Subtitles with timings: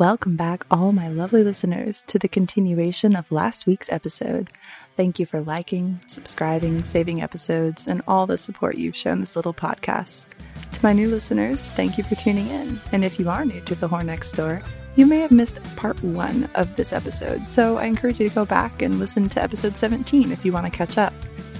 [0.00, 4.48] Welcome back, all my lovely listeners, to the continuation of last week's episode.
[4.96, 9.52] Thank you for liking, subscribing, saving episodes, and all the support you've shown this little
[9.52, 10.28] podcast.
[10.72, 12.80] To my new listeners, thank you for tuning in.
[12.92, 14.62] And if you are new to the Whore Next Door,
[14.96, 18.46] you may have missed part one of this episode, so I encourage you to go
[18.46, 21.12] back and listen to episode 17 if you want to catch up.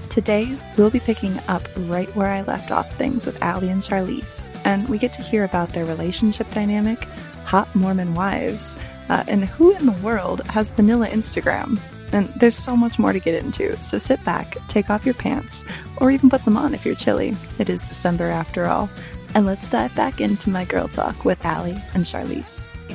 [0.09, 4.47] Today, we'll be picking up right where I left off things with Alli and Charlese,
[4.65, 7.07] and we get to hear about their relationship dynamic,
[7.45, 8.75] hot Mormon wives,
[9.09, 11.79] uh, and who in the world has vanilla Instagram.
[12.13, 15.63] And there's so much more to get into, so sit back, take off your pants,
[15.97, 17.35] or even put them on if you're chilly.
[17.57, 18.89] It is December after all.
[19.33, 22.69] And let's dive back into my girl talk with Alli and Charlese.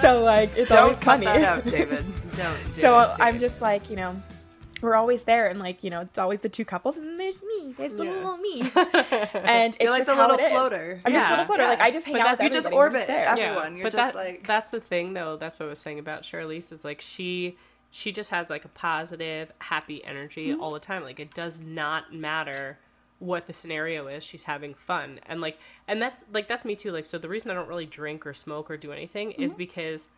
[0.00, 1.26] so like it's Don't always cut funny.
[1.26, 2.06] that out, David.
[2.36, 2.64] Don't.
[2.64, 4.16] do so it, I'm just like you know,
[4.82, 7.42] we're always there, and like you know, it's always the two couples, and then there's
[7.42, 7.74] me.
[7.76, 8.10] There's the Yeah.
[8.12, 8.60] little me,
[9.34, 10.50] and it's You're like just the how little it is.
[10.52, 11.00] floater.
[11.04, 11.62] I'm just a little floater.
[11.64, 11.68] Yeah.
[11.70, 13.24] Like I just hang But out that- with you just orbit there.
[13.26, 13.76] every- everyone.
[13.76, 15.36] You're but just that, like- that's the thing though.
[15.36, 17.56] That's what I was saying about Charlese is like she
[17.92, 20.60] she just has like a positive, happy energy Mm-hmm.
[20.62, 21.02] all the time.
[21.02, 22.78] Like it does not matter
[23.18, 24.24] what the scenario is.
[24.24, 26.90] She's having fun and like and that's like that's me too.
[26.92, 29.58] Like so the reason I don't really drink or smoke or do anything is Mm-hmm.
[29.58, 30.08] because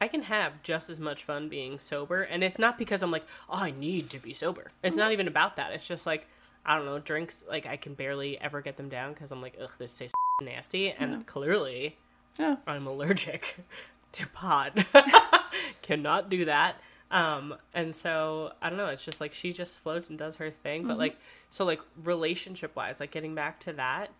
[0.00, 3.24] I can have just as much fun being sober, and it's not because I'm like,
[3.48, 4.70] oh, I need to be sober.
[4.82, 4.98] It's Mm-hmm.
[5.00, 5.72] not even about that.
[5.72, 6.26] It's just like,
[6.64, 7.44] I don't know, drinks.
[7.48, 10.90] Like I can barely ever get them down because I'm like, ugh, this tastes nasty,
[10.90, 11.96] and clearly,
[12.38, 12.56] Yeah.
[12.66, 13.56] I'm allergic
[14.12, 14.72] to pot.
[15.82, 16.76] Cannot do that.
[17.10, 18.86] Um, and so I don't know.
[18.86, 20.86] It's just like she just floats and does her thing.
[20.86, 21.16] But like,
[21.50, 24.10] so like relationship wise, like getting back to that,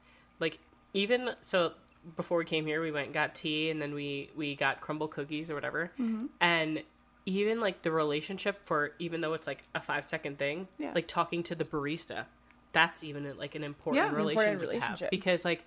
[0.40, 0.58] like
[0.92, 1.72] even so
[2.16, 5.08] before we came here, we went and got tea, and then we we got crumble
[5.08, 6.26] cookies or whatever, mm-hmm.
[6.40, 6.82] and
[7.26, 10.92] even like the relationship for even though it's like a five second thing, Yeah.
[10.94, 12.24] like talking to the barista,
[12.72, 15.10] that's even like an important Yeah, an important relationship, to have.
[15.10, 15.64] because like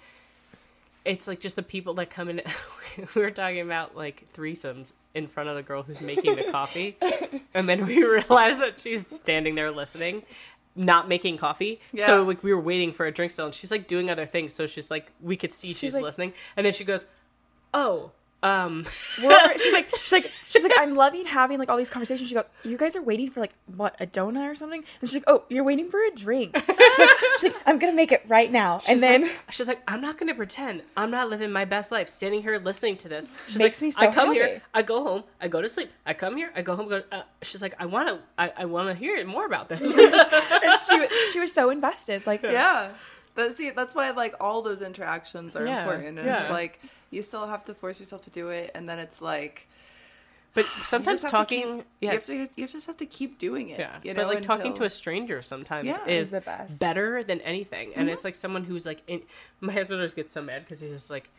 [1.06, 2.42] it's like just the people that come in.
[3.16, 6.98] we were talking about like threesomes in front of the girl who's making the coffee,
[7.54, 10.24] and then we realized that she's standing there listening,
[10.76, 11.80] not making coffee.
[11.92, 12.06] Yeah.
[12.08, 14.54] So like we were waiting for a drink still, and she's like doing other things.
[14.54, 17.06] So she's like we could see she's, like- listening, and then she goes,
[17.74, 18.12] "Oh,
[18.44, 18.86] um."
[19.24, 22.30] We're, she's like, she's like, she's like, I'm loving having like all these conversations.
[22.30, 25.16] She goes, you guys are waiting for like what a donut or something, and she's
[25.16, 26.56] like, oh, you're waiting for a drink.
[26.58, 26.68] She's
[27.00, 27.10] like,
[27.40, 29.22] she's like I'm gonna make it right now, She's and then.
[29.24, 32.58] like, she's like, I'm not gonna pretend I'm not living my best life, standing here
[32.60, 33.30] listening to this.
[33.48, 34.40] She's Makes like, me so I come happy.
[34.40, 36.90] here, I go home, I go to sleep, I come here, I go home.
[36.90, 37.02] Go.
[37.12, 39.80] Uh, she's like, I want to, I, I want to hear more about this.
[39.82, 42.26] and she she was so invested.
[42.28, 42.90] Like Yeah.
[43.36, 46.42] That, see, that's why like all those interactions are Yeah, important, and yeah.
[46.42, 46.80] it's like
[47.10, 49.68] you still have to force yourself to do it, and then it's like
[50.54, 53.06] but sometimes just have to talking, keep- yeah, you have to you just have to
[53.08, 53.80] keep doing it.
[53.80, 56.78] yeah, you know, but like talking to a stranger sometimes Yeah, is is the best.
[56.78, 58.28] better than anything, and it's mm-hmm.
[58.28, 59.22] like someone who's like, in,
[59.62, 61.30] my husband always gets so mad because he's just like.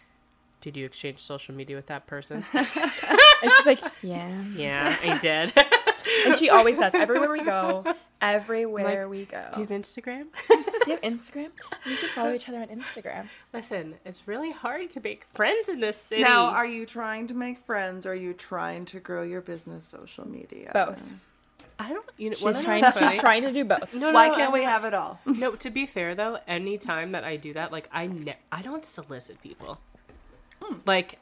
[0.61, 2.43] Did you exchange social media with that person?
[3.43, 4.43] And she's like, yeah.
[4.57, 5.53] yeah, I did.
[6.25, 6.95] And she always does.
[6.95, 7.85] Everywhere we go,
[8.23, 9.45] everywhere Like, we go.
[9.53, 10.29] Do you have Instagram?
[10.85, 11.51] Do you have Instagram?
[11.87, 13.29] We should follow each other on Instagram.
[13.53, 16.23] Listen, it's really hard to make friends in this city.
[16.23, 19.85] Now, are you trying to make friends, or are you trying to grow your business
[19.85, 20.71] social media?
[20.73, 21.03] Both.
[21.79, 22.07] I don't.
[22.19, 22.85] You know, She's wanna know trying.
[23.11, 23.93] She's trying to do both.
[23.95, 25.19] No, no, Why no, can't we I'm- have it all?
[25.27, 28.63] No, to be fair though, any time that I do that, like I ne- I
[28.63, 29.81] don't solicit people.
[30.63, 30.77] Hmm.
[30.87, 31.19] Like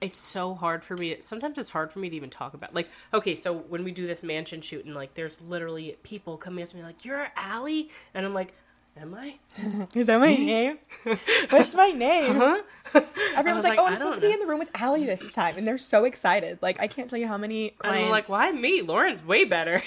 [0.00, 1.14] it's so hard for me.
[1.14, 2.74] To, sometimes it's hard for me to even talk about.
[2.74, 6.64] Like, okay, so when we do this mansion shoot and like there's literally people coming
[6.64, 8.54] up to me like, "You're Alli," and I'm like,
[8.96, 9.34] "Am I?"
[9.94, 10.78] Is that my name?
[11.50, 12.34] What's my name?
[12.36, 12.62] Huh?
[13.36, 15.32] Everyone's like, like, "Oh, I'm supposed don't to be in the room with Alli this
[15.32, 16.58] time," and they're so excited.
[16.62, 18.04] Like, I can't tell you how many clients.
[18.04, 18.82] I'm like, "Why me?
[18.82, 19.80] Lauren's way better."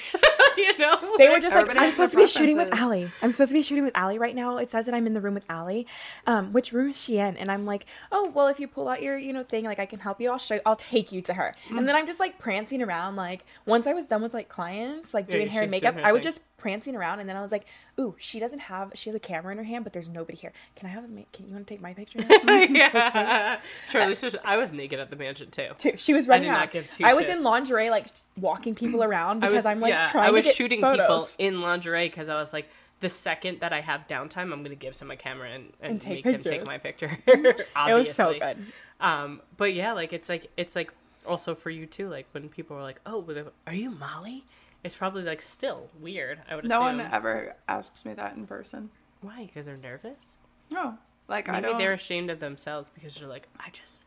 [0.58, 1.16] you know?
[1.18, 2.74] They were just like, I'm supposed to their be shooting with.
[2.74, 3.10] Alli.
[3.22, 4.58] I'm supposed to be shooting with Alli right now.
[4.58, 5.88] It says that I'm in the room with Alli.
[6.28, 7.38] Um, which room is she in?
[7.38, 9.86] And I'm like, oh, well, if you pull out your, you know, thing, like I
[9.86, 10.32] can help you.
[10.32, 10.60] I'll show.
[10.66, 11.56] I'll take you to her.
[11.70, 11.80] Mm.
[11.80, 13.16] And then I'm just like prancing around.
[13.16, 16.12] Like once I was done with like clients, like Yeah, doing hair and makeup, I
[16.12, 17.20] would just prancing around.
[17.20, 17.66] And then I was like,
[18.00, 18.92] ooh, she doesn't have.
[18.96, 20.52] She has a camera in her hand, but there's nobody here.
[20.76, 21.08] Can I have a?
[21.08, 22.20] ma- Can you want to take my picture?
[22.20, 22.62] now?
[22.70, 23.60] yeah.
[23.94, 25.70] Least was, I was naked at the mansion too.
[25.78, 25.94] too.
[25.98, 29.40] She was running did not give two I was in lingerie, like walking people around
[29.40, 31.36] because was I'm like yeah, trying I was shooting photos.
[31.36, 32.68] people in lingerie because I was like,
[33.00, 36.02] the second that I have downtime, I'm gonna give someone a camera and, and, And
[36.02, 37.12] take make them take my picture.
[37.28, 38.58] It was so good.
[39.00, 40.92] Um, but yeah, like it's like it's like
[41.26, 42.10] also for you too.
[42.10, 43.26] Like when people are like, "Oh,
[43.68, 44.46] are you Molly?"
[44.86, 46.40] It's probably like still weird.
[46.50, 46.98] I would No assume.
[47.00, 48.90] one ever asks me that in person.
[49.22, 49.46] Why?
[49.46, 50.36] Because they're nervous.
[50.72, 50.98] No,
[51.28, 51.78] like I Maybe don't.
[51.80, 54.02] they're ashamed of themselves because they're like, I just,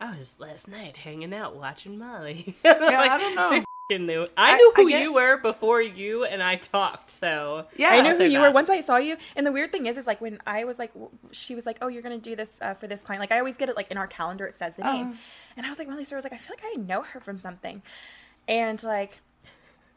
[0.00, 2.54] I was last night hanging out watching Molly.
[2.64, 3.52] Yeah, I don't know.
[3.52, 4.22] f***ing knew.
[4.36, 7.10] I I- knew I who get- you were before you and I talked.
[7.10, 7.90] So Yeah.
[7.90, 8.40] I knew who you that.
[8.40, 9.16] were once I saw you.
[9.36, 10.92] And the weird thing is, is like when I was like,
[11.32, 13.56] she was like, "Oh, you're gonna do this uh, for this client." Like I always
[13.58, 15.18] get it like in our calendar, it says the name, Oh.
[15.58, 16.16] and I was like, Molly sorry.
[16.16, 17.82] I was like, I feel like I know her from something,
[18.48, 19.20] and like.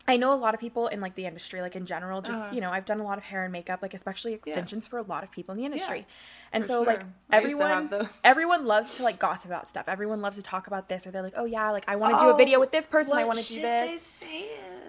[0.09, 2.21] I know a lot of people in like the industry, like in general.
[2.21, 2.55] Just Uh-huh.
[2.55, 5.01] you know, I've done a lot of hair and makeup, like especially extensions for a
[5.03, 6.07] lot of people in the industry.
[6.53, 7.09] and so like sure.
[7.09, 7.89] To everyone,
[8.23, 9.85] everyone loves to like gossip about stuff.
[9.89, 12.25] Everyone loves to talk about this, or they're like, oh yeah, like I want to
[12.25, 13.13] do a video with this person.
[13.13, 14.17] I want to do this.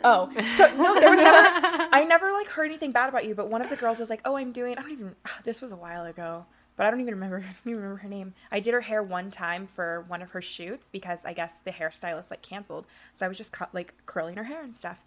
[0.04, 1.88] Oh, so no, there was never.
[1.92, 4.20] I never like heard anything bad about you, but one of the girls was like,
[4.24, 5.16] "Oh, I'm doing." I don't even.
[5.42, 6.46] This was a while ago,
[6.78, 7.38] but I don't even remember.
[7.38, 8.32] I don't even remember her name.
[8.50, 11.72] I did her hair one time for one of her shoots because I guess the
[11.72, 15.04] hairstylist like canceled, so I was just cut like curling her hair and stuff.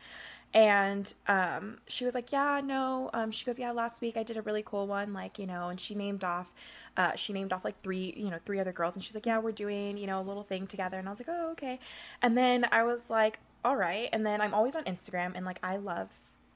[0.53, 4.35] And um, she was like, "Yeah, no." Um, she goes, "Yeah, last week I did
[4.35, 6.53] a really cool one, like you know." And she named off,
[6.97, 9.39] uh, she named off like three, you know, three other girls, and she's like, "Yeah,
[9.39, 11.79] we're doing, you know, a little thing together." And I was like, "Oh, okay."
[12.21, 15.59] And then I was like, "All right." And then I'm always on Instagram, and like
[15.63, 16.09] I love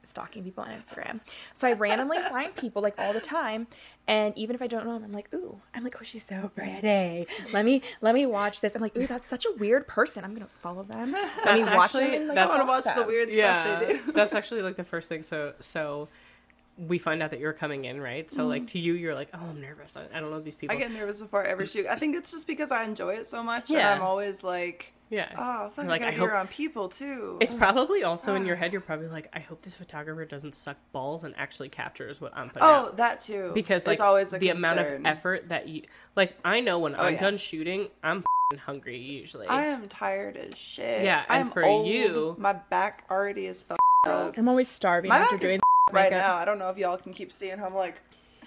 [0.06, 1.20] stalking people on Instagram.
[1.54, 3.68] So I randomly find people like all the time,
[4.08, 6.52] and even if I don't know them, I'm like, "Ooh," I'm like, "Oh, she's so
[6.56, 8.76] pretty." Let me let me watch this.
[8.76, 10.24] I'm like, "Ooh, that's such a weird person.
[10.24, 11.24] I'm gonna follow them." Let
[11.56, 12.04] me That's watch them.
[12.04, 14.12] actually- and, like, that's- I want to stalk watch the weird yeah, stuff they do.
[14.12, 15.24] that's actually like the first thing.
[15.24, 16.08] So so
[16.78, 18.30] we find out that you're coming in, right?
[18.30, 18.68] So like mm-hmm.
[18.68, 19.96] to you, you're like, oh, I'm nervous.
[19.96, 20.76] I, I don't know these people.
[20.76, 21.86] I get nervous before every shoot.
[21.88, 23.78] I think it's just because I enjoy it so much, Yeah.
[23.80, 25.30] and I'm always like, yeah.
[25.38, 28.36] "Oh, fuck, You're I like, gotta I be hope- around people too." It's probably also
[28.36, 28.72] in your head.
[28.72, 32.50] You're probably like, I hope this photographer doesn't suck balls and actually captures what I'm
[32.50, 32.98] putting oh, out.
[32.98, 33.52] that too.
[33.54, 35.84] Because like it's always a the amount of effort that you
[36.16, 37.20] like, I know when oh, I'm yeah.
[37.22, 39.48] done shooting, I'm fing hungry usually.
[39.48, 41.04] I am tired as shit.
[41.04, 41.88] Yeah, and I'm for old.
[41.88, 44.38] you- my back already is fucked up.
[44.38, 45.62] I'm always starving My after back is doing
[45.92, 46.26] right makeup.
[46.28, 46.36] now.
[46.38, 48.02] I don't know if y'all can keep seeing how I'm like.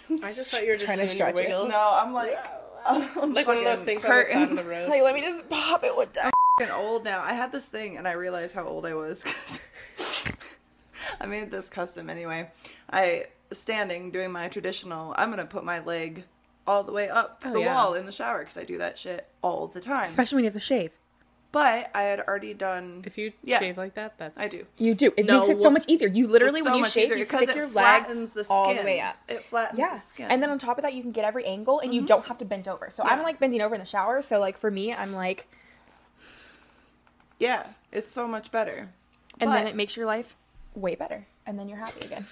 [0.08, 1.48] I just thought you were just Trying to doing your stretch it.
[1.48, 1.68] wiggles.
[1.70, 2.36] No, I'm like.
[2.86, 4.88] I'm Like one of those fucking things on the side of the road.
[4.88, 6.30] Like, let me just pop it one time.
[6.58, 7.20] Fucking old now.
[7.22, 9.60] I had this thing and I realized how old I was because
[11.20, 12.50] I made this custom anyway.
[12.90, 15.14] I standing doing my traditional.
[15.16, 16.24] I'm gonna put my leg
[16.66, 17.74] all the way up Oh, the yeah.
[17.74, 20.04] wall in the shower because I do that shit all the time.
[20.04, 20.92] Especially when you have to shave.
[21.50, 23.02] but I had already done.
[23.06, 23.58] If you Yeah.
[23.58, 24.66] shave like that, that's I do.
[24.76, 25.14] You do.
[25.16, 25.38] It No.
[25.38, 26.06] makes it so much easier.
[26.06, 28.68] You literally, It's when you shave, easier you stick it your leg flattens the all
[28.68, 28.84] the skin.
[28.84, 29.16] way up.
[29.28, 29.94] It flattens Yeah.
[29.94, 30.30] the skin.
[30.30, 32.06] And then on top of that, you can get every angle and you mm-hmm.
[32.06, 32.90] don't have to bend over.
[32.90, 34.20] So I'm like bending over in the shower.
[34.20, 35.48] So, like, for me, I'm like,
[37.38, 38.88] yeah, it's so much better.
[39.40, 40.36] and then it makes your life
[40.74, 41.26] way better.
[41.46, 42.26] And then you're happy again.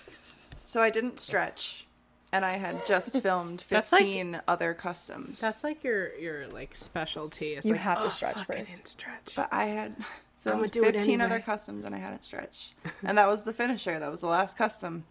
[0.65, 1.87] So I didn't stretch,
[2.33, 5.41] and I had just filmed That's like- 15 other customs.
[5.41, 7.55] that's like your your like specialty.
[7.55, 9.33] It's You like, have to "Oh, stretch fuck, I didn't stretch.
[9.37, 9.93] But I had
[10.47, 12.75] I'ma filmed do it 15 other customs and I hadn't stretched.
[13.05, 13.99] And that was the finisher.
[13.99, 15.05] That was the last custom.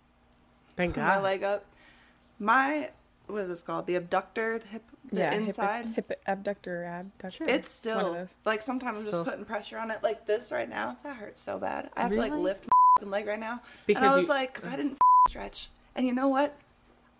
[0.77, 1.65] Thank Put my leg up.
[2.39, 2.89] My,
[3.27, 3.87] what is this called?
[3.87, 5.33] The abductor, the hip, the yeah.
[5.33, 5.85] inside.
[5.87, 7.45] Hip, hip abductor, abductor.
[7.45, 10.97] it's still, like sometimes I'm Still- just putting pressure on it like this right now.
[11.03, 11.89] That hurts so bad.
[11.95, 13.61] I have to like lift my fucking leg right now.
[13.85, 15.69] Because and I was you- like, because I didn't stretch.
[15.95, 16.57] And you know what?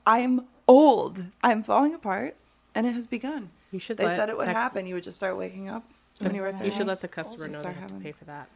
[0.05, 1.25] I'm old.
[1.43, 2.35] I'm falling apart.
[2.73, 3.51] And it has begun.
[3.71, 3.97] You should.
[3.97, 4.85] They let said it would that- happen.
[4.85, 7.57] You would just start waking up when you were You should let the customer know
[7.57, 8.49] they start have to pay for that.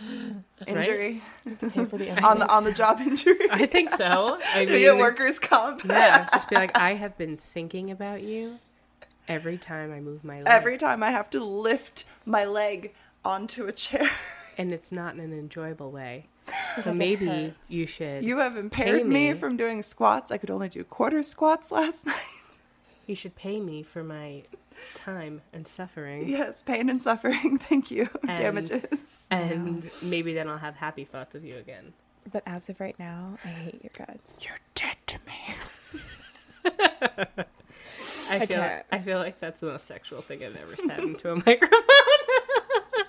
[0.66, 1.22] injury
[1.70, 3.36] Pay for the on the on the job injury.
[3.50, 4.38] I think so.
[4.54, 5.84] I You mean, get workers comp.
[5.84, 8.58] yeah, just be like, I have been thinking about you
[9.28, 13.66] every time I move my leg, Every time I have to lift my leg onto
[13.66, 14.10] a chair.
[14.56, 16.26] and it's not in an enjoyable way.
[16.82, 18.24] So maybe you should.
[18.24, 19.32] You have impaired me.
[19.32, 19.38] me.
[19.38, 20.30] from doing squats.
[20.30, 22.16] I could only do quarter squats last night.
[23.08, 24.42] You should pay me for my
[24.94, 26.28] time and suffering.
[26.28, 27.58] yes, pain and suffering.
[27.68, 28.08] Thank you.
[28.28, 29.26] And- Damages.
[29.30, 31.94] And maybe then I'll have happy thoughts of you again.
[32.30, 34.36] But as of right now, I hate your guts.
[34.44, 35.54] You're dead to me.
[36.78, 37.44] I
[38.30, 38.84] I feel can't.
[38.92, 41.80] I feel like that's the most sexual thing I've ever said into a microphone.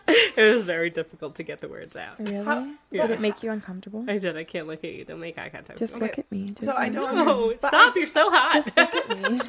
[0.08, 2.18] it was very difficult to get the words out.
[2.20, 2.76] Really?
[2.92, 3.02] Yeah.
[3.08, 4.06] Did it make you uncomfortable?
[4.08, 4.38] I did.
[4.38, 5.04] I can't look at you.
[5.04, 5.78] Don't make eye contact.
[5.78, 6.08] Just with me.
[6.08, 6.46] look at me.
[6.52, 7.74] Just So I don't No, stop!
[7.74, 8.54] I, You're so hot.
[8.54, 9.42] Just look at me.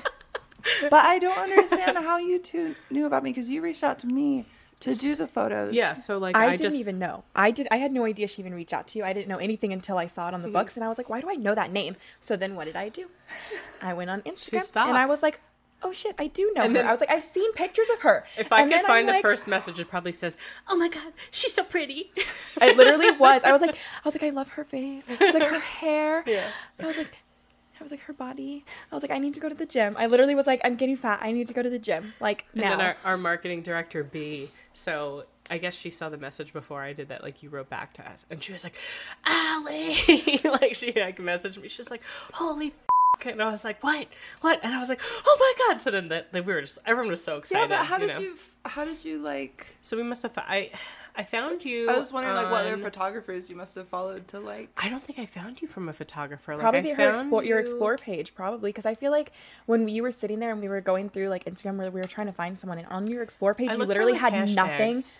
[0.90, 4.06] But I don't understand how you two knew about me because you reached out to
[4.06, 4.46] me
[4.80, 5.74] to do the photos.
[5.74, 5.94] yeah.
[5.94, 7.24] So like I, I, didn't just even know.
[7.36, 7.68] I did.
[7.70, 9.04] I had no idea she even reached out to you.
[9.04, 10.54] I didn't know anything until I saw it on the mm-hmm.
[10.54, 12.76] books, and I was like, "Why do I know that name?" So then, what did
[12.76, 13.08] I do?
[13.82, 15.40] I went on Instagram, and I was like,
[15.82, 18.00] "Oh shit, I do know And her." then- I was like, "I've seen pictures of
[18.00, 20.38] her." If I And could then I'm find the like- first message, it probably says,
[20.68, 22.10] "Oh my god, she's so pretty."
[22.60, 23.44] I literally was.
[23.44, 25.04] I was like, I was like, I love her face.
[25.08, 26.24] I was like, her hair.
[26.26, 26.46] Yeah.
[26.78, 27.18] I was like,
[27.80, 28.64] I was like, her body.
[28.92, 29.96] I was like, I need to go to the gym.
[29.98, 31.20] I literally was like, I'm getting fat.
[31.22, 32.12] I need to go to the gym.
[32.20, 32.72] Like And now.
[32.72, 34.50] And then our, our marketing director B.
[34.72, 37.22] So I guess she saw the message before I did that.
[37.22, 38.76] Like you wrote back to us, and she was like,
[39.24, 41.68] "Alli," like she like messaged me.
[41.68, 42.72] She's like, "Holy."
[43.20, 43.24] F-.
[43.24, 44.06] fuck, and I was like, what,
[44.40, 45.80] what, and I was like, oh my god.
[45.82, 47.70] So then that the we were just everyone was so excited.
[47.70, 48.20] Yeah, but how you did know?
[48.20, 48.36] you?
[48.64, 49.66] How did you like?
[49.82, 50.36] So we must have.
[50.36, 50.70] I
[51.16, 51.90] I found you.
[51.90, 54.68] I was wondering like what other photographers you must have followed to like.
[54.76, 56.52] I don't think I found you from a photographer.
[56.54, 59.32] Like, Probably I her found explore, your you- explore page, probably because I feel like
[59.66, 62.06] when you were sitting there and we were going through like Instagram, where we were
[62.06, 64.20] trying to find someone, and on your explore page, I you look for, literally like,
[64.20, 64.54] had hashtags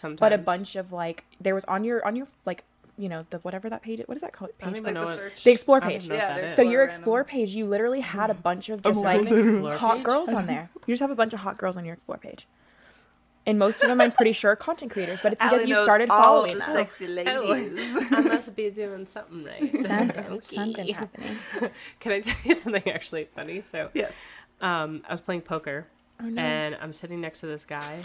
[0.03, 2.65] nothing but a bunch of like there was on your on your like
[3.01, 5.03] you know the whatever that page what is that called I don't page even Like
[5.03, 5.45] know the search.
[5.45, 6.97] the explore I don't page know Yeah, that there's so Explore your random.
[6.99, 9.27] explore page you literally had a bunch of just Oh, like
[9.79, 10.05] hot page?
[10.05, 12.47] girls on there you just have a bunch of hot girls on your explore page
[13.47, 15.75] and most of them i'm pretty sure are content creators but it's because Alli you
[15.75, 17.97] knows started all following the them sexy ladies.
[18.13, 19.73] I must be doing something right.
[19.87, 20.57] something Okay.
[20.57, 21.37] something's happening
[22.01, 23.63] Can I tell you something actually funny?
[23.73, 24.13] So, yes.
[24.61, 25.87] um, I was playing poker,
[26.23, 26.41] Oh, no.
[26.41, 28.03] and I'm sitting next to this guy.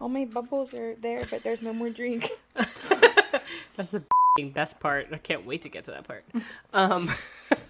[0.00, 2.30] all my bubbles are there but there's no more drink
[3.76, 4.02] That's the
[4.52, 5.08] best part.
[5.12, 6.24] I can't wait to get to that part.
[6.72, 7.08] Um,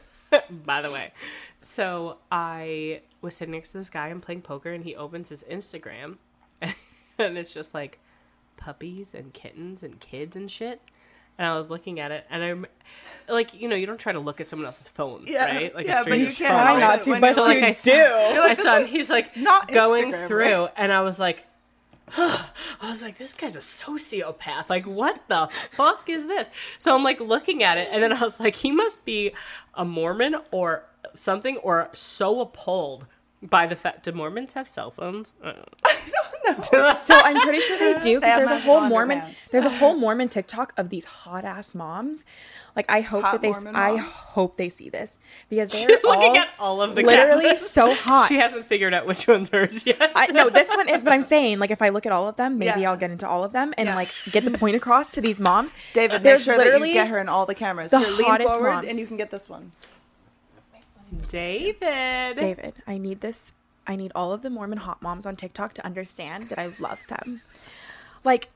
[0.51, 1.13] by the way,
[1.61, 5.45] so I was sitting next to this guy and playing poker, and he opens his
[5.45, 6.17] Instagram,
[6.63, 7.99] and it's just like
[8.57, 10.81] puppies and kittens and kids and shit.
[11.37, 12.67] And I was looking at it, and I'm
[13.29, 15.75] like, you know, you don't try to look at someone else's phone, Yeah, right?
[15.75, 16.81] Like yeah, a but you can't phone.
[16.81, 17.75] not to, but So you like I do.
[17.75, 20.73] saw, I like, saw is he's like not going Instagram, through, right?
[20.77, 21.45] and I was like,
[22.17, 22.51] I
[22.83, 24.69] was like, this guy's a sociopath.
[24.69, 26.49] Like, what the fuck is this?
[26.79, 29.33] So I'm like looking at it, and then I was like, he must be
[29.75, 30.85] a Mormon or
[31.15, 33.07] something, or so appalled
[33.43, 34.05] by the fact.
[34.05, 35.33] Do Mormons have cell phones?
[37.05, 40.29] So I'm pretty sure they do because there's a whole Mormon there's a whole Mormon
[40.29, 42.25] TikTok of these hot ass moms.
[42.77, 44.03] Like I hope Hot that they Mormon I moms?
[44.05, 47.71] hope they see this because they're She's all looking at all of the literally cameras.
[47.71, 48.29] so hot.
[48.29, 50.13] She hasn't figured out which one's hers yet.
[50.15, 52.37] I no, this one is, but I'm saying like if I look at all of
[52.37, 52.91] them, maybe Yeah.
[52.91, 53.95] I'll get into all of them and Yeah.
[53.95, 55.73] like get the point across to these moms.
[55.93, 57.91] David, make there's sure that you get her in all the cameras.
[57.91, 58.89] the Here, lean hottest forward, moms.
[58.89, 59.73] and you can get this one.
[61.29, 62.37] David.
[62.39, 63.53] David, I need this.
[63.87, 67.01] I need all of the Mormon hot moms on TikTok to understand that I love
[67.09, 67.43] them.
[68.25, 68.49] Like,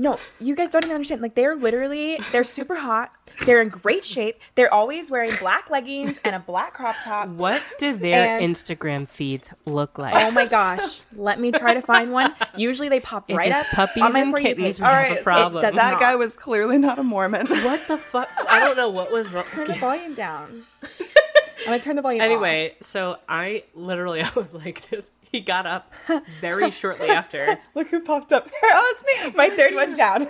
[0.00, 1.22] no, you guys don't even understand.
[1.22, 3.10] Like, they're literally, they're super hot.
[3.46, 4.38] They're in great shape.
[4.54, 7.28] They're always wearing black leggings and a black crop top.
[7.28, 10.14] What do their And- Instagram feeds look like?
[10.16, 11.00] Oh my gosh.
[11.16, 12.34] Let me try to find one.
[12.56, 14.80] Usually they pop If right it's up puppies on my and For You kittens, page.
[14.80, 15.62] we have right, a so problem.
[15.62, 16.00] does That not.
[16.00, 17.46] guy was clearly not a Mormon.
[17.48, 18.28] what the fuck?
[18.48, 19.44] I don't know what was wrong.
[19.44, 20.64] Turn the volume down.
[21.60, 22.24] I'm gonna turn the volume off.
[22.24, 25.10] Anyway, so I literally I was like this.
[25.20, 25.92] He got up
[26.40, 27.58] very shortly after.
[27.74, 28.48] Look who popped up.
[28.62, 29.32] Oh, it's me.
[29.36, 30.28] My third one down.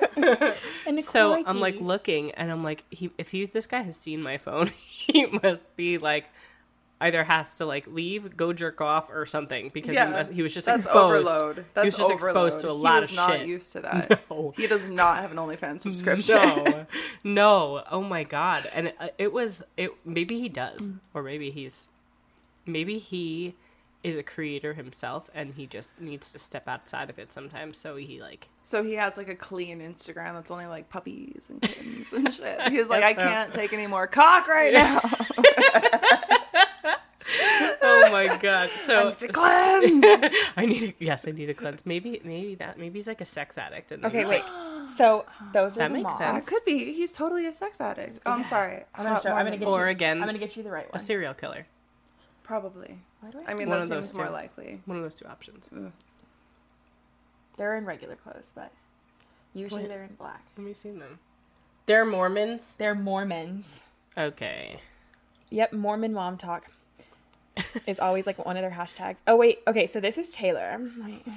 [0.87, 4.23] and So I'm like looking, and I'm like, he if he this guy has seen
[4.23, 6.31] my phone, he must be like
[7.01, 9.97] either has to like leave, go jerk off, or something because
[10.29, 11.27] he, he was just that's exposed.
[11.29, 11.65] overload.
[11.75, 12.85] That's he was just exposed to a overload.
[12.85, 13.47] lot he was of not shit.
[13.49, 14.21] used to that.
[14.31, 14.53] No.
[14.57, 16.37] He does not have an OnlyFans subscription.
[16.37, 16.87] No,
[17.25, 17.83] no.
[17.91, 18.69] Oh my god!
[18.75, 19.93] And it, it was it.
[20.05, 20.99] Maybe he does, Mm.
[21.15, 21.89] or maybe he's,
[22.67, 23.55] maybe he
[24.05, 27.77] is a creator himself, and he just needs to step outside of it sometimes.
[27.79, 31.61] So he like, So he has like a clean Instagram that's only like puppies and
[31.61, 32.61] kittens and shit.
[32.71, 35.01] He's like, I can't take any more cock right now.
[37.83, 38.71] Oh my god!
[38.77, 40.35] So I need to cleanse.
[40.57, 41.85] I need a, yes, I need a cleanse.
[41.87, 43.93] Maybe maybe that maybe he's like a sex addict.
[43.93, 44.43] And Okay, he's wait.
[44.45, 46.19] like- So those are That the makes moms.
[46.19, 46.45] sense.
[46.47, 46.93] That could be.
[46.95, 48.21] He's totally a sex addict.
[48.27, 48.85] Oh, I'm sorry.
[48.95, 49.91] I'm gonna, show, I'm gonna get Or you.
[49.93, 50.97] again, I'm gonna get you the right one.
[50.97, 51.67] a serial killer.
[52.43, 52.99] Probably.
[53.21, 54.33] Why do I mean, One that of those seems more two.
[54.33, 54.81] likely.
[54.87, 55.69] One of those two options.
[57.57, 58.71] They're in regular clothes, but
[59.55, 59.89] usually Wait.
[59.89, 60.43] they're in black.
[60.57, 61.19] Have me seen them.
[61.87, 62.75] They're Mormons.
[62.79, 63.81] They're Mormons.
[64.17, 64.81] Okay.
[65.51, 66.71] Yep, Mormon mom talk
[67.87, 69.17] is always like one of their hashtags.
[69.27, 70.81] Oh wait, okay, so this is Taylor.
[71.05, 71.23] Wait.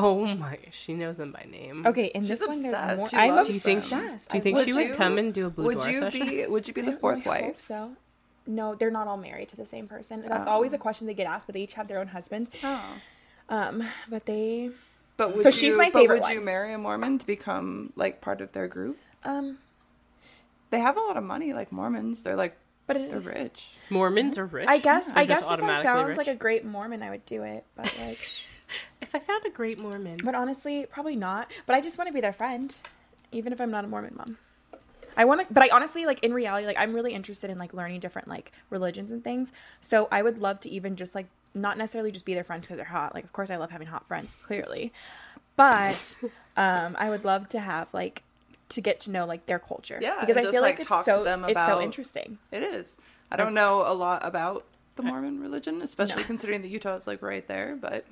[0.00, 0.60] Oh my!
[0.70, 1.84] She knows them by name.
[1.84, 3.08] Okay, in She's this one there's more.
[3.08, 3.80] She I'm loves Do you think?
[3.80, 4.30] obsessed.
[4.30, 5.98] Do you think love she Would would you- come and do a Would boudoir you
[5.98, 6.20] session?
[6.28, 6.46] be?
[6.46, 7.60] Would you be the fourth really hope wife?
[7.60, 7.90] So,
[8.46, 10.20] no, they're not all married to the same person.
[10.24, 12.48] That's always a question they get asked, but they each have their own husbands.
[12.62, 12.80] Oh.
[13.48, 14.70] Um, but they,
[15.16, 17.92] But would So you, she's my but favorite Would you marry a Mormon to become
[17.96, 18.98] like part of their group?
[19.24, 19.58] um,
[20.70, 22.22] They have a lot of money, like Mormons.
[22.22, 22.56] They're like
[22.88, 23.70] but it, they're rich.
[23.90, 24.66] Mormons are rich.
[24.66, 26.16] I guess, They're I guess if I found rich?
[26.16, 27.64] like a great Mormon, I would do it.
[27.76, 28.18] But like,
[29.00, 31.50] If I found a great Mormon, but honestly, probably not.
[31.66, 32.74] But I just want to be their friend,
[33.32, 34.38] even if I'm not a Mormon mom.
[35.16, 37.74] I want to, but I honestly like in reality, like I'm really interested in like
[37.74, 39.52] learning different like religions and things.
[39.80, 42.76] So I would love to even just like not necessarily just be their friends because
[42.76, 43.14] they're hot.
[43.14, 44.92] Like of course I love having hot friends, clearly,
[45.56, 46.16] but
[46.56, 48.22] um, I would love to have like
[48.70, 49.98] to get to know like their culture.
[50.00, 52.38] Yeah, because I just, feel like, like, it's talk to so them it's so interesting.
[52.52, 52.96] It is.
[53.30, 54.64] I don't know a lot about
[54.96, 57.76] the Mormon religion, especially considering that Utah is like right there.
[57.80, 58.04] But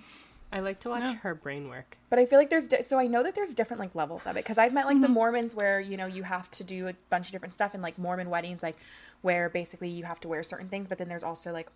[0.52, 1.12] I like to watch no.
[1.14, 1.98] her brain work.
[2.08, 4.36] But I feel like there's di- so I know that there's different like levels of
[4.36, 5.02] it because I've met like mm-hmm.
[5.02, 7.82] the Mormons where you know you have to do a bunch of different stuff and
[7.82, 8.76] like Mormon weddings like
[9.22, 11.68] where basically you have to wear certain things, but then there's also like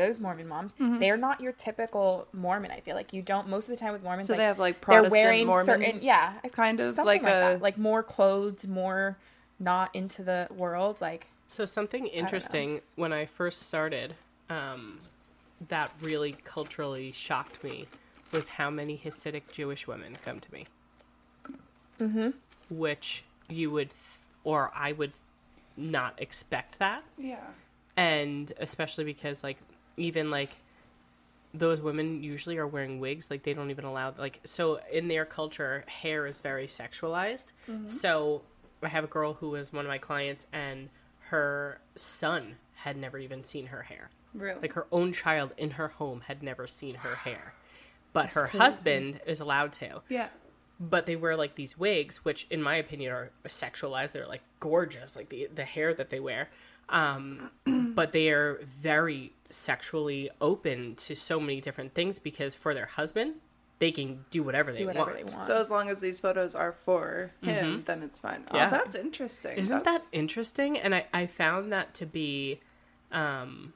[0.00, 0.98] those Mormon moms, mm-hmm.
[0.98, 2.70] they're not your typical Mormon.
[2.70, 4.26] I feel like you don't most of the time with Mormons.
[4.26, 7.22] So like, they have like Protestant they're wearing Mormons, certain, yeah, kind of like, like
[7.22, 7.62] a that.
[7.62, 9.16] like more clothes, more
[9.58, 11.00] not into the world.
[11.00, 14.14] Like so, something interesting I when I first started,
[14.48, 14.98] um,
[15.68, 17.86] that really culturally shocked me
[18.32, 20.66] was how many Hasidic Jewish women come to me.
[22.00, 22.30] Mm-hmm.
[22.70, 25.12] Which you would, th- or I would
[25.76, 27.02] not expect that.
[27.18, 27.44] Yeah.
[27.96, 29.58] And especially because, like,
[29.96, 30.50] even like
[31.52, 35.24] those women usually are wearing wigs like they don't even allow like so in their
[35.24, 37.52] culture hair is very sexualized.
[37.68, 37.86] Mm-hmm.
[37.86, 38.42] so
[38.82, 40.88] i have a girl who was one of my clients and
[41.30, 44.10] her son had never even seen her hair.
[44.34, 44.60] Really?
[44.62, 47.54] Like her own child in her home had never seen her hair.
[48.12, 48.58] But That's her crazy.
[48.58, 50.02] husband is allowed to.
[50.08, 50.28] Yeah.
[50.80, 54.12] But they wear like these wigs which in my opinion are sexualized.
[54.12, 55.14] They're like gorgeous.
[55.14, 56.48] Like the the hair that they wear
[56.90, 57.50] um,
[57.94, 63.34] but they are very sexually open to so many different things because for their husband,
[63.78, 65.26] they can do whatever, they, do whatever want.
[65.26, 65.46] they, want.
[65.46, 67.84] So as long as these photos are for him, mm-hmm.
[67.84, 68.44] then it's fine.
[68.50, 68.68] Oh, yeah.
[68.68, 69.56] that's interesting.
[69.56, 70.04] Isn't that's...
[70.04, 70.78] that interesting?
[70.78, 72.60] And I, I found that to be
[73.10, 73.72] um,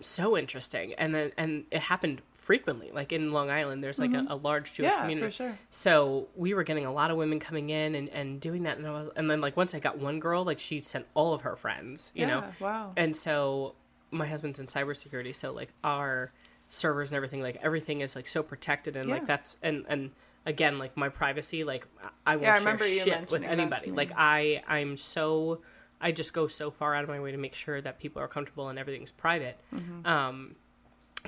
[0.00, 0.94] so interesting.
[0.94, 2.90] And then and it happened frequently.
[2.92, 4.26] Like in Long Island, there's like mm-hmm.
[4.28, 5.28] a, a, large Jewish yeah, community.
[5.28, 5.58] For sure.
[5.70, 8.76] So we were getting a lot of women coming in and, and doing that.
[8.76, 11.32] And, I was, and then like once I got one girl, like she sent all
[11.32, 12.44] of her friends, you yeah, know?
[12.58, 12.90] Wow.
[12.96, 13.76] And so
[14.10, 15.32] my husband's in cybersecurity.
[15.32, 16.32] So like our
[16.70, 18.96] servers and everything, like everything is like so protected.
[18.96, 19.14] And yeah.
[19.14, 20.10] like that's, and, and,
[20.46, 21.86] again like my privacy like
[22.24, 25.60] i won't yeah, I share shit with anybody like i i'm so
[26.00, 28.26] i just go so far out of my way to make sure that people are
[28.26, 30.06] comfortable and everything's private mm-hmm.
[30.06, 30.54] um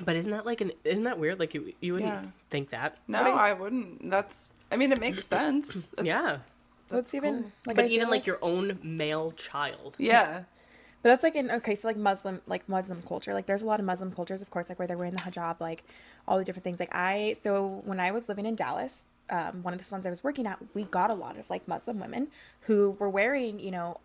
[0.01, 1.39] but isn't that like an isn't that weird?
[1.39, 2.29] Like you you wouldn't yeah.
[2.49, 2.99] think that.
[3.07, 4.09] No, I, I, wouldn't.
[4.09, 5.73] That's I mean it makes sense.
[5.73, 6.23] That's, yeah.
[6.23, 6.41] That's,
[6.89, 9.95] that's even like But I even like, like, your own male child.
[9.99, 10.43] Yeah.
[11.03, 13.33] But that's like in okay, so like Muslim like Muslim culture.
[13.33, 15.59] Like there's a lot of Muslim cultures, of course, like where they're wearing the hijab,
[15.59, 15.83] like
[16.29, 16.79] all the different things.
[16.79, 20.09] Like I so when I was living in Dallas, um, one of the salons I
[20.09, 22.27] was working at, we got a lot of like Muslim women
[22.61, 23.99] who were wearing, you know,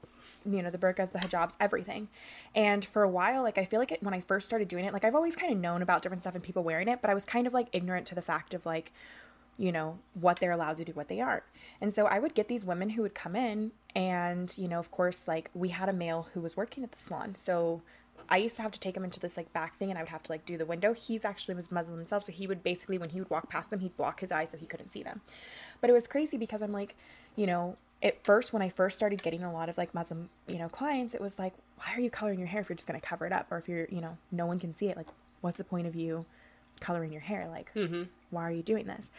[0.45, 2.09] you know, the burqas, the hijabs, everything.
[2.55, 4.93] And for a while, like I feel like it, when I first started doing it,
[4.93, 7.15] like I've always kind of known about different stuff and people wearing it, but I
[7.15, 8.93] was kind of like ignorant to the fact of like,
[9.57, 11.43] you know, what they're allowed to do, what they aren't.
[11.81, 14.91] And so I would get these women who would come in and, you know, of
[14.91, 17.35] course, like we had a male who was working at the salon.
[17.35, 17.83] So
[18.29, 20.11] I used to have to take him into this like back thing and I would
[20.11, 20.93] have to like do the window.
[20.93, 23.81] He's actually was Muslim himself, so he would basically when he would walk past them,
[23.81, 25.21] he'd block his eyes so he couldn't see them.
[25.81, 26.95] But it was crazy because I'm like,
[27.37, 30.59] you know, at first when I first started getting a lot of like Muslim, you
[30.59, 33.01] know, clients, it was like, why are you coloring your hair if you're just gonna
[33.01, 34.97] cover it up or if you're, you know, no one can see it?
[34.97, 35.09] Like,
[35.41, 36.27] what's the point of you
[36.81, 37.49] coloring your hair?
[37.49, 38.05] Like, mm-hmm.
[38.31, 39.11] why are you doing this?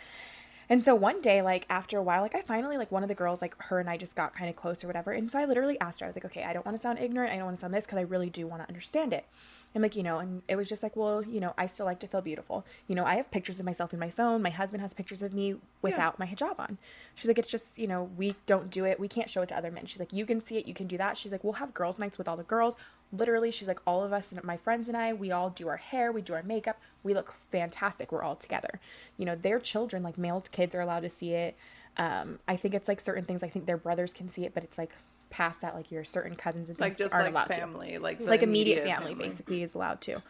[0.71, 3.15] And so one day, like after a while, like I finally, like one of the
[3.15, 5.11] girls, like her and I just got kind of close or whatever.
[5.11, 6.99] And so I literally asked her, I was like, okay, I don't want to sound
[6.99, 7.33] ignorant.
[7.33, 9.25] I don't want to sound this because I really do want to understand it.
[9.73, 11.99] And like, you know, and it was just like, well, you know, I still like
[11.99, 12.65] to feel beautiful.
[12.87, 14.43] You know, I have pictures of myself in my phone.
[14.43, 16.25] My husband has pictures of me without yeah.
[16.25, 16.77] my hijab on.
[17.15, 18.99] She's like, it's just, you know, we don't do it.
[18.99, 19.87] We can't show it to other men.
[19.87, 20.67] She's like, you can see it.
[20.67, 21.17] You can do that.
[21.17, 22.77] She's like, we'll have girls' nights with all the girls.
[23.11, 25.77] Literally, she's like, all of us, and my friends and I, we all do our
[25.77, 28.11] hair, we do our makeup we look fantastic.
[28.11, 28.79] We're all together.
[29.17, 31.55] You know, their children, like male kids, are allowed to see it.
[31.97, 33.43] Um, I think it's like certain things.
[33.43, 34.91] I think their brothers can see it, but it's like
[35.29, 37.99] past that, like your certain cousins and things like just aren't like allowed family, to.
[37.99, 40.21] like like immediate, immediate family, family, basically is allowed to.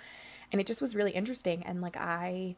[0.51, 1.63] And it just was really interesting.
[1.63, 2.55] And like I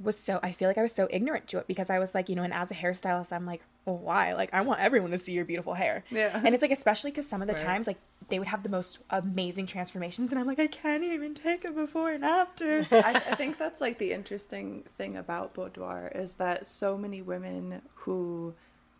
[0.00, 2.28] was so I feel like I was so ignorant to it because I was like,
[2.28, 4.34] you know, and as a hairstylist, I'm like, well, why?
[4.34, 6.04] Like, I want everyone to see your beautiful hair.
[6.10, 6.40] Yeah.
[6.44, 7.62] And it's like, especially because some of the right.
[7.62, 7.98] times, like,
[8.28, 11.70] they would have the most amazing transformations, and I'm like, I can't even take a
[11.70, 12.86] before and after.
[12.92, 17.80] I, I think that's like the interesting thing about boudoir is that so many women
[17.94, 18.54] who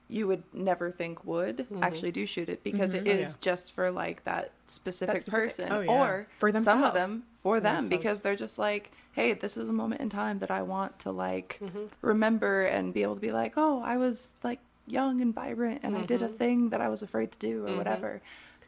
[0.09, 1.83] you would never think would mm-hmm.
[1.83, 3.07] actually do shoot it because mm-hmm.
[3.07, 3.37] it is oh, yeah.
[3.41, 5.91] just for like that specific, that specific person oh, yeah.
[5.91, 6.81] or for themselves.
[6.81, 7.89] some of them for, for them themselves.
[7.89, 11.11] because they're just like hey this is a moment in time that i want to
[11.11, 11.85] like mm-hmm.
[12.01, 15.97] remember and be able to be like oh i was like young and vibrant and
[15.97, 16.37] i did a mm-hmm.
[16.37, 17.79] thing that i was afraid to do or mm-hmm.
[17.79, 18.21] whatever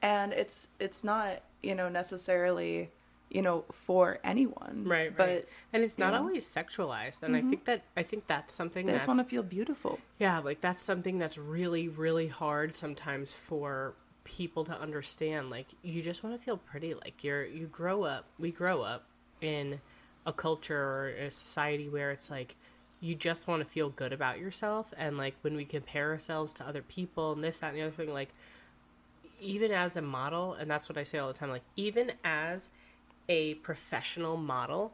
[0.02, 2.90] and it's it's not you know necessarily
[3.30, 5.48] you know for anyone right but right.
[5.72, 6.20] and it's not know.
[6.20, 7.46] always sexualized and mm-hmm.
[7.46, 10.61] i think that i think that's something they just want to feel beautiful yeah like
[10.61, 16.37] that's something that's really really hard sometimes for people to understand like you just want
[16.37, 19.04] to feel pretty like you're you grow up we grow up
[19.40, 19.80] in
[20.26, 22.56] a culture or a society where it's like
[23.00, 26.66] you just want to feel good about yourself and like when we compare ourselves to
[26.66, 28.28] other people and this that and the other thing like
[29.40, 32.70] even as a model and that's what i say all the time like even as
[33.30, 34.92] a professional model,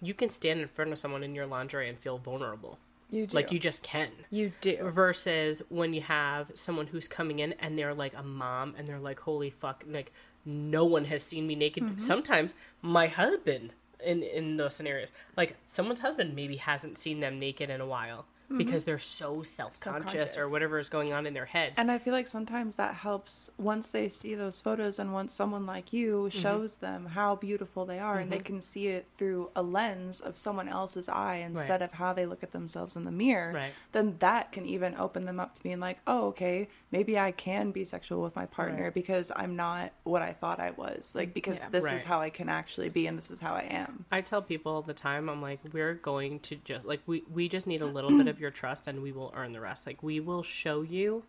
[0.00, 2.78] you can stand in front of someone in your lingerie and feel vulnerable.
[3.10, 3.34] You do.
[3.34, 4.10] Like you just can.
[4.30, 4.90] You do.
[4.90, 8.98] Versus when you have someone who's coming in and they're like a mom and they're
[8.98, 10.12] like, holy fuck, like
[10.44, 11.82] no one has seen me naked.
[11.82, 11.98] Mm-hmm.
[11.98, 13.72] Sometimes my husband
[14.04, 18.26] in in those scenarios, like someone's husband maybe hasn't seen them naked in a while
[18.52, 18.58] Mm-hmm.
[18.58, 21.78] because they're so self conscious or whatever is going on in their heads.
[21.78, 25.66] And I feel like sometimes that helps once they see those photos and once someone
[25.66, 26.38] like you Mm-hmm.
[26.38, 28.44] shows them how beautiful they are and they mm-hmm.
[28.44, 31.82] can see it through a lens of someone else's eye instead Right.
[31.82, 33.72] of how they look at themselves in the mirror, Right.
[33.92, 37.70] then that can even open them up to being like, oh, okay, maybe I can
[37.70, 38.94] be sexual with my partner Right.
[38.94, 41.14] because I'm not what I thought I was.
[41.14, 41.68] Like, mm, because Yeah.
[41.70, 44.04] this is how I can actually be and this is how I am.
[44.12, 47.48] I tell people all the time, I'm like, we're going to just like we we
[47.48, 49.86] just need a little bit of your trust, and we will earn the rest.
[49.86, 51.24] Like we will show you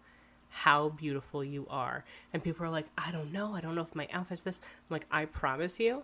[0.50, 2.04] how beautiful you are.
[2.32, 4.60] And people are like, I don't know, I don't know if my outfit's this.
[4.64, 6.04] I'm like, I promise you.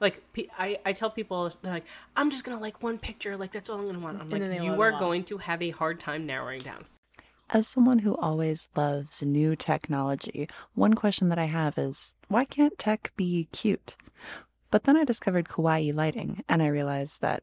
[0.00, 0.22] Like
[0.58, 3.78] I, I tell people they're like I'm just gonna like one picture like that's all
[3.78, 6.26] I'm gonna want I'm then they like you are going to have a hard time
[6.26, 6.84] narrowing down
[7.48, 12.78] As someone who always loves new technology, one question that I have is why can't
[12.78, 13.96] tech be cute?
[14.70, 17.42] But then I discovered kawaii lighting and I realized that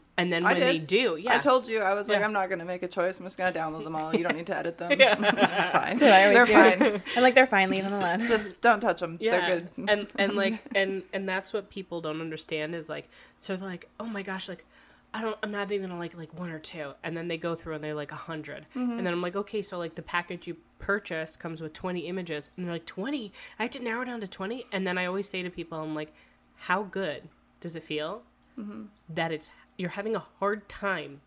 [0.17, 2.25] And then I when they do yeah I told you, I was like, Yeah.
[2.25, 3.17] I'm not going to make a choice.
[3.19, 4.13] I'm just going to download them all.
[4.13, 4.91] You don't need to edit them.
[4.99, 5.15] Yeah.
[5.35, 5.95] this is fine.
[5.97, 6.79] That's what I always They're do.
[6.91, 7.03] fine.
[7.15, 7.69] I'm like, they're fine.
[7.69, 8.27] Leave them alone.
[8.27, 9.17] Just don't touch them.
[9.21, 9.67] yeah They're good.
[9.89, 13.89] and and like and and that's what people don't understand is like so they're like
[13.99, 14.65] oh my gosh like
[15.13, 17.53] i don't i'm not even gonna like like one or two and then they go
[17.55, 18.97] through and they're like a 100 Mm-hmm.
[18.97, 22.49] and then i'm like okay so like the package you purchased comes with 20 images
[22.55, 25.27] and they're like 20 i have to narrow down to 20 and then i always
[25.27, 26.13] say to people i'm like
[26.55, 27.27] how good
[27.59, 28.23] does it feel
[28.59, 28.83] Mm-hmm.
[29.09, 31.21] that it's you're having a hard time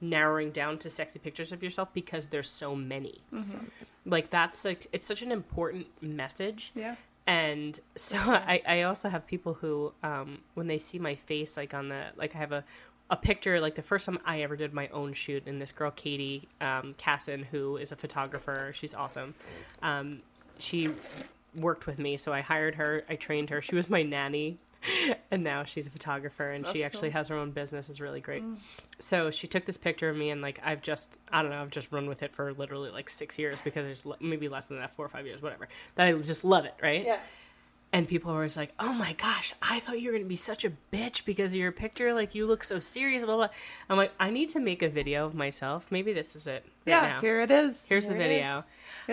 [0.00, 3.22] narrowing down to sexy pictures of yourself because there's so many.
[3.32, 3.64] Mm-hmm.
[4.04, 6.72] like that's like it's such an important message.
[6.74, 6.96] Yeah.
[7.26, 11.72] and so I, I also have people who um, when they see my face like
[11.74, 12.64] on the like i have a,
[13.10, 15.90] a picture like the first time i ever did my own shoot and this girl
[15.90, 19.34] katie um, casson who is a photographer she's awesome.
[19.82, 20.20] Um,
[20.58, 20.90] she
[21.54, 23.62] worked with me so i hired her i trained her.
[23.62, 24.58] She was my nanny
[25.30, 27.18] and now she's a photographer and she actually cool.
[27.18, 28.56] has her own business is really great mm.
[28.98, 31.70] so she took this picture of me and like i've just i don't know i've
[31.70, 34.94] just run with it for literally like six years because there's maybe less than that
[34.94, 37.18] four or five years whatever that i just love it right Yeah.
[37.94, 40.64] And people are always like, "Oh my gosh, I thought you were gonna be such
[40.64, 42.12] a bitch because of your picture.
[42.12, 43.48] Like you look so serious." Blah blah.
[43.88, 45.86] I'm like, I need to make a video of myself.
[45.92, 46.64] Maybe this is it.
[46.86, 47.00] right Yeah.
[47.02, 47.20] now.
[47.20, 47.86] Here it is.
[47.88, 48.38] Here's the Here it is.
[48.38, 48.64] video.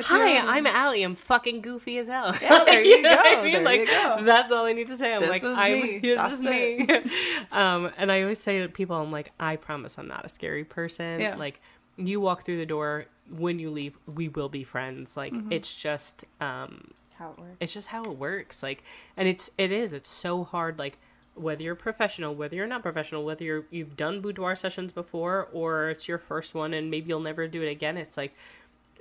[0.07, 1.03] Hi, I'm Alli.
[1.03, 2.35] I'm fucking goofy as hell.
[2.41, 3.21] Yeah, there you know go.
[3.23, 3.53] I mean?
[3.53, 4.17] There like you go.
[4.23, 5.13] that's all I need to say.
[5.13, 5.99] I'm This like, is I'm me.
[6.03, 6.87] this That's is me.
[7.51, 10.63] um, and I always say to people, I'm like, I promise I'm not a scary
[10.63, 11.19] person.
[11.19, 11.35] Yeah.
[11.35, 11.61] Like
[11.97, 15.15] you walk through the door, when you leave, we will be friends.
[15.15, 15.51] Like Mm-hmm.
[15.51, 16.91] it's just um
[17.21, 17.57] How it works.
[17.60, 18.84] it's just how it works like
[19.15, 20.97] and it's it is it's so hard like
[21.36, 25.89] whether you're professional whether you're not professional whether you're you've done boudoir sessions before or
[25.89, 28.34] it's your first one and maybe you'll never do it again it's like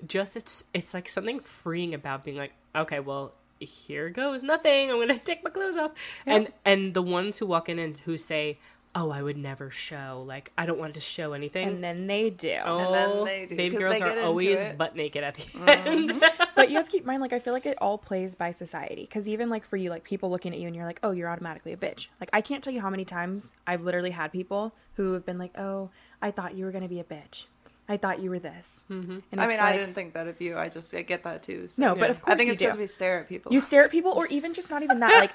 [0.06, 3.32] just it's it's like something freeing about being like okay well
[3.64, 4.90] here goes nothing.
[4.90, 5.92] I'm gonna take my clothes off.
[6.26, 8.58] And and the ones who walk in and who say
[8.94, 12.30] oh i would never show like i don't want to show anything And then they
[12.30, 12.56] do.
[12.64, 14.76] oh then they do, baby 'cause girls they are always it.
[14.78, 15.68] butt naked at the mm-hmm.
[15.68, 16.24] end
[16.60, 18.50] but you have to keep in mind, like, I feel like it all plays by
[18.50, 19.02] society.
[19.02, 21.28] Because even, like, for you, like, people looking at you and you're like, oh, you're
[21.28, 22.08] automatically a bitch.
[22.20, 25.38] Like, I can't tell you how many times I've literally had people who have been
[25.38, 27.44] like, oh, I thought you were going to be a bitch.
[27.90, 28.80] I thought you were this.
[28.88, 29.18] Mm-hmm.
[29.32, 30.56] And I it's mean, I didn't think that of you.
[30.56, 31.66] I just I get that too.
[31.68, 32.00] so- No, Yeah.
[32.00, 32.66] but of course I think you it's do.
[32.66, 33.52] because we stare at people.
[33.52, 35.10] You stare at people, or even just not even that.
[35.10, 35.34] Like,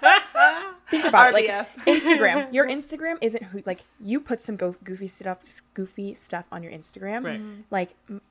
[0.90, 1.34] think about it.
[1.34, 1.50] Like
[1.86, 2.54] Instagram.
[2.58, 3.62] Your Instagram isn't who.
[3.66, 5.40] Like, you put some go- goofy stuff,
[5.74, 7.26] goofy stuff on your Instagram.
[7.26, 7.42] Right.
[7.70, 8.22] Like, m-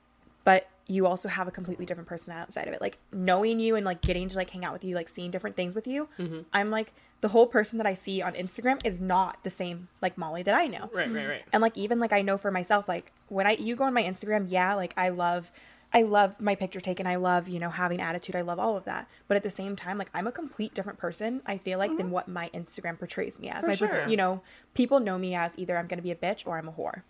[0.45, 2.81] but you also have a completely different person outside of it.
[2.81, 5.57] Like knowing you and like getting to like hang out with you, like seeing different
[5.57, 6.09] things with you.
[6.19, 6.41] Mm-hmm.
[6.53, 10.19] I'm like the whole person that I see on Instagram is not the same like
[10.19, 10.91] Molly that I know.
[10.93, 13.77] right right right And like even like I know for myself, like when I you
[13.77, 15.51] go on my Instagram, yeah, like I love
[15.95, 17.07] I love my picture taken.
[17.07, 18.35] I love, you know, having attitude.
[18.35, 19.09] I love all of that.
[19.29, 22.07] But at the same time, like I'm a complete different person, I feel like, than
[22.07, 22.11] mm-hmm.
[22.11, 23.63] what my Instagram portrays me as.
[23.63, 24.09] For My- sure.
[24.09, 24.43] You know,
[24.75, 27.03] people know me as either I'm gonna be a bitch or I'm a whore.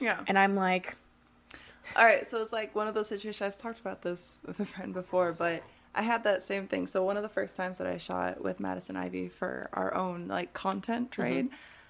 [0.00, 0.20] Yeah.
[0.26, 0.96] And I'm like,
[1.96, 3.42] All right, so it's like one of those situations.
[3.42, 5.62] I've talked about this with a friend before, but
[5.94, 6.86] I had that same thing.
[6.86, 10.28] So one of the first times that I shot with Madison Ivy for our own
[10.28, 11.22] like content mm-hmm.
[11.22, 11.48] trade,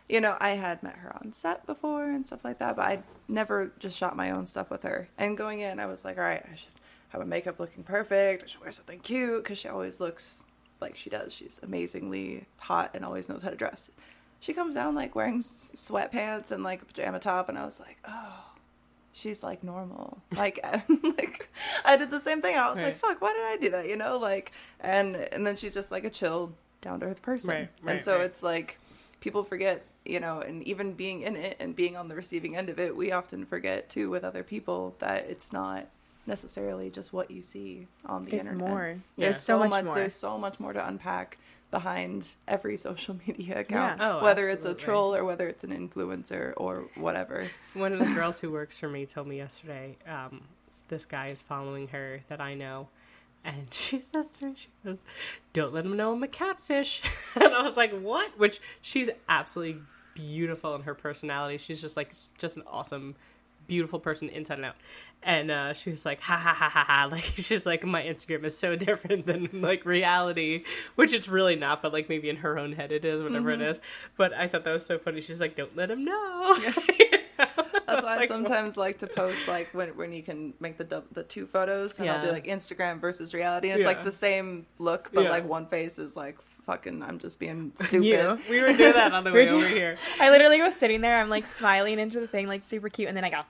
[0.09, 3.03] you know, I had met her on set before and stuff like that, but I
[3.29, 5.09] never just shot my own stuff with her.
[5.19, 6.73] And going in, I was like, all right, I should
[7.11, 8.43] have my makeup looking perfect.
[8.43, 10.45] I should wear something cute because she always looks
[10.81, 11.33] like she does.
[11.33, 13.91] She's amazingly hot and always knows how to dress.
[14.41, 17.99] She comes down like wearing sweatpants and like a pajama top, and I was like,
[18.07, 18.52] oh,
[19.13, 20.19] she's like normal.
[20.37, 20.59] Like,
[21.19, 21.51] like
[21.85, 22.57] I did the same thing.
[22.57, 22.87] I was right.
[22.87, 23.89] like, fuck, why did I do that?
[23.89, 27.51] You know, like, and and then she's just like a chill, down to earth person.
[27.51, 28.79] Right, right, and so it's like
[29.21, 32.69] people forget you know, and even being in it and being on the receiving end
[32.69, 35.87] of it, we often forget too with other people that it's not
[36.27, 38.69] necessarily just what you see on the it's internet.
[38.69, 38.95] more.
[39.17, 39.27] Yeah.
[39.27, 39.95] There's so, so much, much, more.
[39.95, 41.39] There's so much more to unpack
[41.73, 44.19] behind every social media account, yeah.
[44.19, 44.71] oh, whether absolutely.
[44.71, 47.49] it's a troll or whether it's an influencer or whatever.
[47.75, 50.43] One of the girls who works for me told me yesterday, um,
[50.87, 52.89] this guy is following her that I know.
[53.45, 55.05] And she says to me, she goes,
[55.53, 57.03] Don't let him know I'm a catfish.
[57.35, 58.39] and I was like, What?
[58.39, 59.83] Which she's absolutely
[60.15, 61.59] beautiful in her personality.
[61.59, 63.17] She's just like, just an awesome
[63.73, 64.77] beautiful person inside and out.
[65.23, 67.09] And uh, she was like, ha ha ha ha ha.
[67.11, 71.81] Like, she's like, my Instagram is so different than like reality, which it's really not,
[71.81, 73.63] but like maybe in her own head it is, whatever mm-hmm.
[73.63, 73.81] it is.
[74.19, 75.23] But I thought that was so funny.
[75.23, 76.57] She's like, don't let him know.
[77.39, 77.49] Yeah.
[77.87, 81.25] That's why I sometimes like to post like when when you can make the the
[81.25, 82.17] two photos, and yeah.
[82.17, 83.95] I'll do like Instagram versus reality, and it's yeah.
[83.95, 88.05] like the same look, but like one face is like fucking I'm just being stupid.
[88.05, 88.39] You.
[88.49, 89.97] We were doing that on the way over here.
[90.21, 93.17] I literally was sitting there, I'm like smiling into the thing, like super cute, and
[93.17, 93.43] then I go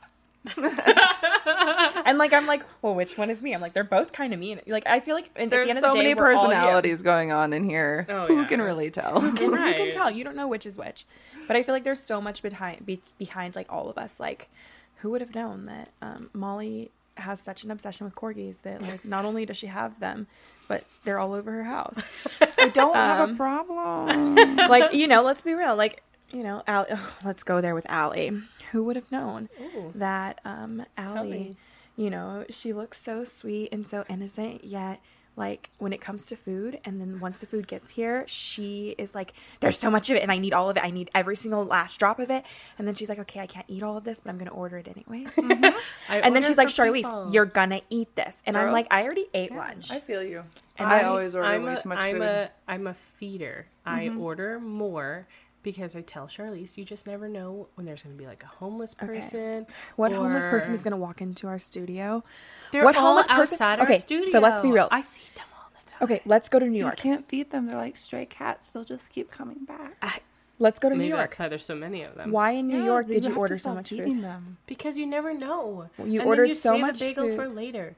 [0.57, 3.55] and like I'm like, well, which one is me?
[3.55, 4.61] I'm like, they're both kind of mean.
[4.67, 8.07] Like I feel like there's the so the day, many personalities going on in here.
[8.09, 9.21] Oh, Who can really tell?
[9.21, 9.77] Who can, right.
[9.77, 10.11] who can tell?
[10.11, 11.07] You don't know which is which.
[11.47, 14.19] But I feel like there's so much behind be, behind like all of us.
[14.19, 14.51] Like,
[14.97, 19.05] who would have known that um, Molly has such an obsession with corgis that like
[19.05, 20.27] not only does she have them,
[20.67, 22.27] but they're all over her house.
[22.59, 24.57] I don't um, have a um, problem.
[24.57, 25.77] like you know, let's be real.
[25.77, 26.03] Like
[26.33, 28.33] you know, Al- oh, let's go there with Alli
[28.73, 29.93] who would have known Ooh.
[29.95, 31.55] that um, Alli,
[31.97, 35.01] you know, she looks so sweet and so innocent, yet
[35.37, 39.15] like when it comes to food and then once the food gets here she is
[39.15, 41.37] like there's so much of it and i need all of it i need every
[41.37, 42.45] single last drop of it
[42.79, 44.77] and then she's like okay i can't eat all of this but i'm gonna order
[44.77, 45.75] it anyway mm-hmm.
[46.09, 47.33] and then she's like charlese people.
[47.33, 48.67] you're gonna eat this and Girl.
[48.67, 50.45] i'm like i already ate yeah, lunch i feel you
[50.77, 52.95] and i, I always order I'm way a, too much I'm food a, i'm a
[52.95, 54.19] feeder mm-hmm.
[54.19, 55.27] i order more
[55.63, 58.47] because I tell Charlese, you just never know when there's going to be like a
[58.47, 59.63] homeless person.
[59.63, 59.73] Okay.
[59.97, 60.17] What or...
[60.17, 62.25] homeless person is going to walk into our studio?
[62.73, 63.55] They're what homeless person?
[63.55, 64.31] outside okay, our studio.
[64.31, 64.89] So let's be real.
[64.91, 66.03] I feed them all the time.
[66.03, 66.99] Okay, let's go to New York.
[66.99, 67.67] You can't feed them.
[67.67, 68.73] They're like stray cats.
[68.73, 69.97] They'll just keep coming back.
[70.03, 70.19] I,
[70.59, 71.31] let's go to Maybe New York.
[71.31, 72.31] That's why there's so many of them.
[72.31, 74.23] Why in New yeah, York did you order so much food?
[74.23, 74.59] Them.
[74.67, 75.89] Because you never know.
[75.97, 77.37] Well, you and ordered you so much bagel food.
[77.37, 77.97] for later.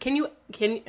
[0.00, 0.82] Can you can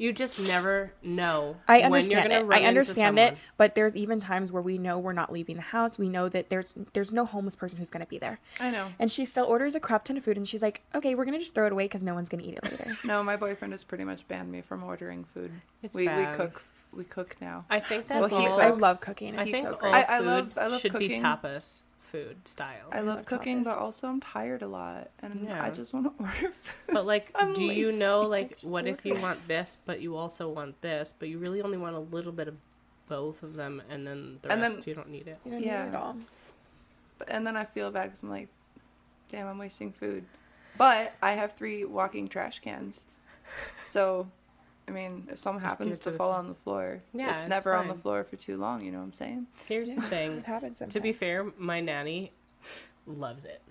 [0.00, 1.56] you just never know.
[1.68, 2.46] I understand it.
[2.50, 5.98] I understand it, but there's even times where we know we're not leaving the house.
[5.98, 8.40] We know that there's there's no homeless person who's going to be there.
[8.58, 8.88] I know.
[8.98, 11.38] And she still orders a crap ton of food, and she's like, "Okay, we're gonna
[11.38, 13.84] just throw it away because no one's gonna eat it later." no, my boyfriend has
[13.84, 15.52] pretty much banned me from ordering food.
[15.82, 16.30] It's we bad.
[16.30, 17.66] we cook we cook now.
[17.68, 19.38] I think that well, all, I love cooking.
[19.38, 21.08] I think so all I, I love I love should cooking.
[21.10, 22.88] be tapas food style.
[22.92, 25.62] I love cooking, but also I'm tired a lot, and yeah.
[25.62, 26.92] I just want to order food.
[26.92, 27.80] But like, do lazy.
[27.80, 31.38] you know, like, what if you want this, but you also want this, but you
[31.38, 32.56] really only want a little bit of
[33.08, 35.38] both of them, and then the and rest then, you don't need it.
[35.44, 35.84] You don't yeah.
[35.84, 36.16] need it at all.
[37.18, 38.48] But and then I feel bad because I'm like,
[39.28, 40.24] damn, I'm wasting food.
[40.76, 43.06] But I have three walking trash cans,
[43.84, 44.26] so
[44.90, 47.48] I mean, if something Just happens to, to fall on the floor, yeah, it's, it's
[47.48, 47.82] never fine.
[47.82, 48.84] on the floor for too long.
[48.84, 49.46] You know what I'm saying?
[49.66, 50.32] Here's yeah, the thing.
[50.38, 50.78] It happens.
[50.78, 50.94] Sometimes.
[50.94, 52.32] To be fair, my nanny
[53.06, 53.62] loves it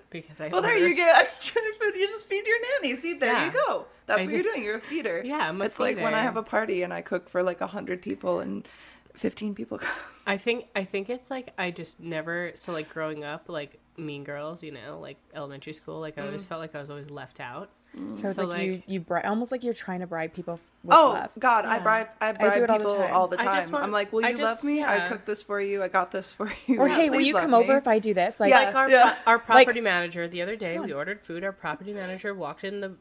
[0.10, 0.48] because I.
[0.48, 1.94] well, there you get extra food.
[1.94, 2.96] You just feed your nanny.
[2.96, 3.46] See, there yeah.
[3.46, 3.86] you go.
[4.06, 4.64] That's I what just, you're doing.
[4.64, 5.22] You're a feeder.
[5.24, 5.96] Yeah, I'm It's feeder.
[5.96, 8.66] like when I have a party and I cook for like a hundred people and
[9.14, 9.94] 15 people come.
[10.26, 14.24] I think I think it's like I just never so like growing up like Mean
[14.24, 16.48] Girls, you know, like elementary school, like I always mm.
[16.48, 17.70] felt like I was always left out.
[17.96, 18.14] Mm.
[18.14, 20.60] So it's so like, like, you you bri- almost like you're trying to bribe people.
[20.84, 21.30] With oh love.
[21.38, 21.72] God, yeah.
[21.72, 23.14] I bribe I bribe I do it people all the time.
[23.14, 23.72] All the time.
[23.72, 24.78] Want, I'm like, will you just, love me?
[24.78, 24.92] Yeah.
[24.92, 25.82] I cook this for you.
[25.82, 26.80] I got this for you.
[26.80, 27.56] Or hey, will you come me?
[27.56, 28.38] over if I do this?
[28.38, 28.60] Like, yeah.
[28.60, 29.16] like our yeah.
[29.26, 31.42] our property like, manager the other day, we ordered food.
[31.42, 32.92] Our property manager walked in the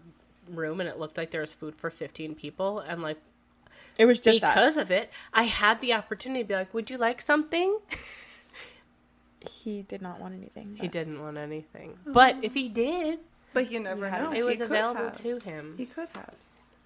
[0.49, 3.19] room and it looked like there was food for 15 people and like
[3.99, 4.82] it was just because us.
[4.82, 5.12] of it.
[5.34, 7.80] I had the opportunity to be like, "Would you like something?"
[9.41, 10.75] he did not want anything.
[10.75, 10.82] But...
[10.82, 11.99] He didn't want anything.
[12.06, 13.19] But if he did,
[13.63, 14.32] but you never know.
[14.32, 15.17] It was available have.
[15.22, 15.74] to him.
[15.78, 16.34] He could have.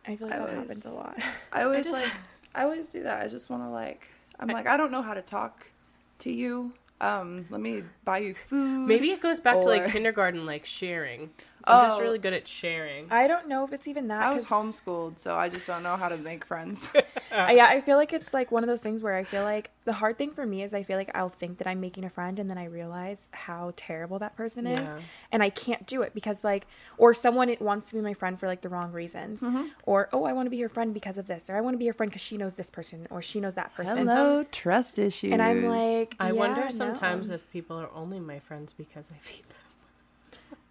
[0.08, 1.18] I feel like I that always, happens a lot.
[1.54, 2.14] I always I just, like.
[2.56, 3.24] I always do that.
[3.24, 4.08] I just want to like.
[4.40, 5.68] I'm I, like I don't know how to talk
[6.20, 6.74] to you.
[7.00, 8.88] Um, let me buy you food.
[8.88, 9.62] Maybe it goes back or...
[9.62, 11.30] to like kindergarten, like sharing.
[11.66, 13.08] I'm oh, just really good at sharing.
[13.12, 14.22] I don't know if it's even that.
[14.24, 16.90] I was homeschooled, so I just don't know how to make friends.
[17.32, 19.94] yeah, I feel like it's like one of those things where I feel like the
[19.94, 22.38] hard thing for me is I feel like I'll think that I'm making a friend
[22.40, 25.00] and then I realize how terrible that person is Yeah.
[25.32, 28.48] and I can't do it because like or someone wants to be my friend for
[28.48, 29.68] like the wrong reasons Mm-hmm.
[29.86, 31.78] or oh I want to be your friend because of this or I want to
[31.78, 35.00] be your friend because she knows this person or she knows that person Hello, trust
[35.00, 35.32] issues.
[35.34, 36.70] and I'm like I yeah, wonder no.
[36.70, 39.44] sometimes if people are only my friends because I feed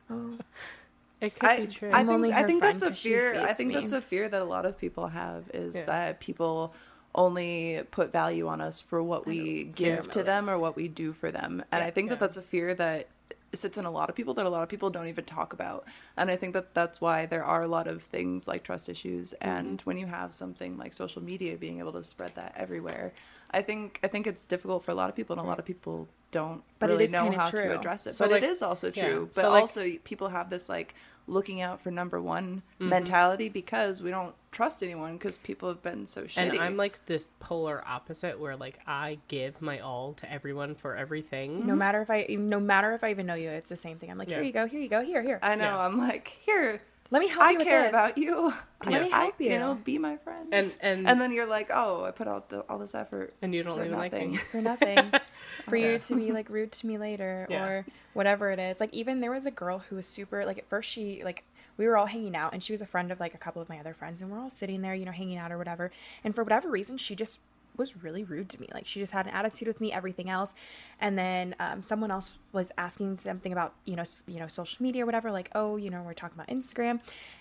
[0.08, 0.38] them.
[0.40, 0.44] oh,
[1.22, 1.88] It could I, be true.
[1.90, 3.40] I I'm think only I think that's a fear.
[3.40, 3.74] I think me.
[3.76, 5.84] that's a fear that a lot of people have is Yeah.
[5.84, 6.74] that people
[7.14, 11.12] only put value on us for what we give to them or what we do
[11.12, 11.62] for them.
[11.70, 11.86] And Yeah.
[11.86, 13.06] I think that that's a fear that
[13.54, 15.84] sits in a lot of people that a lot of people don't even talk about.
[16.16, 19.34] And I think that that's why there are a lot of things like trust issues
[19.40, 19.48] Mm-hmm.
[19.48, 23.12] and when you have something like social media being able to spread that everywhere.
[23.50, 25.64] I think I think it's difficult for a lot of people and a lot of
[25.66, 27.64] people don't But really know how true.
[27.68, 28.14] to address it.
[28.14, 29.04] So, but like- it is also yeah.
[29.06, 29.26] true.
[29.26, 30.94] But So, like- also people have this like
[31.26, 32.88] looking out for number one Mm-hmm.
[32.88, 36.50] mentality because we don't trust anyone because people have been so shitty.
[36.50, 40.94] and I'm like this polar opposite where like I give my all to everyone for
[40.94, 41.66] everything.
[41.66, 44.10] no matter if I no matter if I even know you it's the same thing
[44.10, 45.64] I'm like here you go here you go here here I know.
[45.64, 45.78] Yeah.
[45.86, 47.88] I'm like, here, let me help I you with care this.
[47.90, 48.52] about you.
[48.86, 49.58] Let me I- help you.
[49.58, 50.48] know, be my friend.
[50.52, 53.54] And- and- and then you're like, oh, I put out the, all this effort, And
[53.54, 54.30] you don't for even like nothing.
[54.32, 54.36] me.
[54.38, 55.12] for nothing
[55.68, 57.64] for you to be like rude to me later Yeah.
[57.66, 60.66] or whatever it is like even there was a girl who was super like at
[60.66, 61.44] first she like
[61.76, 63.68] we were all hanging out and she was a friend of like a couple of
[63.68, 65.90] my other friends and we're all sitting there you know hanging out or whatever.
[66.24, 67.38] And for whatever reason she just
[67.76, 68.68] was really rude to me.
[68.72, 70.54] Like she just had an attitude with me everything else.
[71.00, 75.02] And then um, someone else was asking something about you know you know social media
[75.02, 77.00] or whatever like oh you know we're talking about instagram.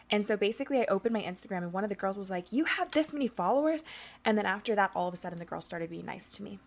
[0.09, 2.65] And so basically i opened my instagram and one of the girls was like you
[2.65, 3.83] have this many followers?
[4.25, 6.59] And then after that all of a sudden the girl started being nice to me.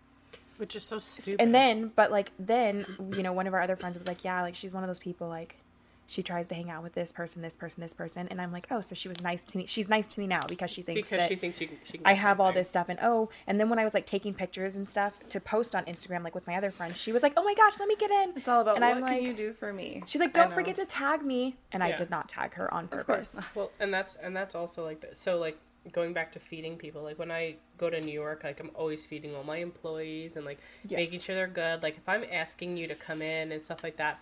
[0.57, 1.41] Which is so stupid.
[1.41, 4.41] and then but like then you know one of our other friends was like yeah
[4.41, 5.57] like she's one of those people like
[6.07, 8.67] she tries to hang out with this person this person this person and i'm like
[8.71, 11.01] oh so she was nice to me she's nice to me now because she thinks
[11.07, 12.99] because that she thinks she can, she can i get have all this stuff and
[13.01, 16.23] oh and then when i was like taking pictures and stuff to post on instagram
[16.23, 18.33] like with my other friends she was like oh my gosh let me get in
[18.35, 20.03] It's all about and what I'm can like- you do for me.
[20.05, 23.35] she's like don't forget to tag me and i did not tag her on purpose
[23.35, 23.45] not.
[23.55, 25.17] Well, and that's and that's also like that.
[25.17, 25.57] So like
[25.91, 29.05] going back to feeding people, like when I go to New York, like I'm always
[29.05, 30.97] feeding all my employees and like Yeah.
[30.97, 31.83] making sure they're good.
[31.83, 34.19] Like if I'm asking you to come in and stuff like that,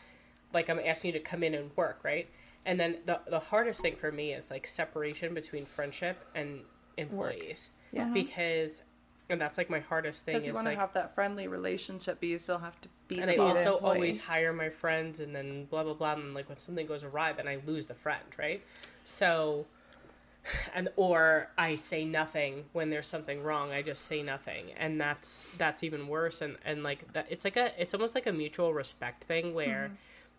[0.53, 2.29] like I'm asking you to come in and work, right?
[2.65, 6.61] And then the the hardest thing for me is like separation between friendship and
[6.97, 7.71] employees.
[7.91, 8.09] Yeah.
[8.13, 8.81] Because
[9.29, 11.47] and that's like my hardest thing Because you is want like to have that friendly
[11.47, 13.19] relationship, but you still have to be.
[13.19, 13.57] and the I boss.
[13.57, 13.95] also employee.
[13.95, 16.13] always hire my friends, and then blah blah blah.
[16.13, 18.61] And then, like when something goes awry, then I lose the friend, right?
[19.05, 19.65] So,
[20.75, 23.71] and or I say nothing when there's something wrong.
[23.71, 26.41] I just say nothing, and that's that's even worse.
[26.41, 29.85] And and like that, it's like a it's almost like a mutual respect thing where,
[29.85, 29.95] mm-hmm.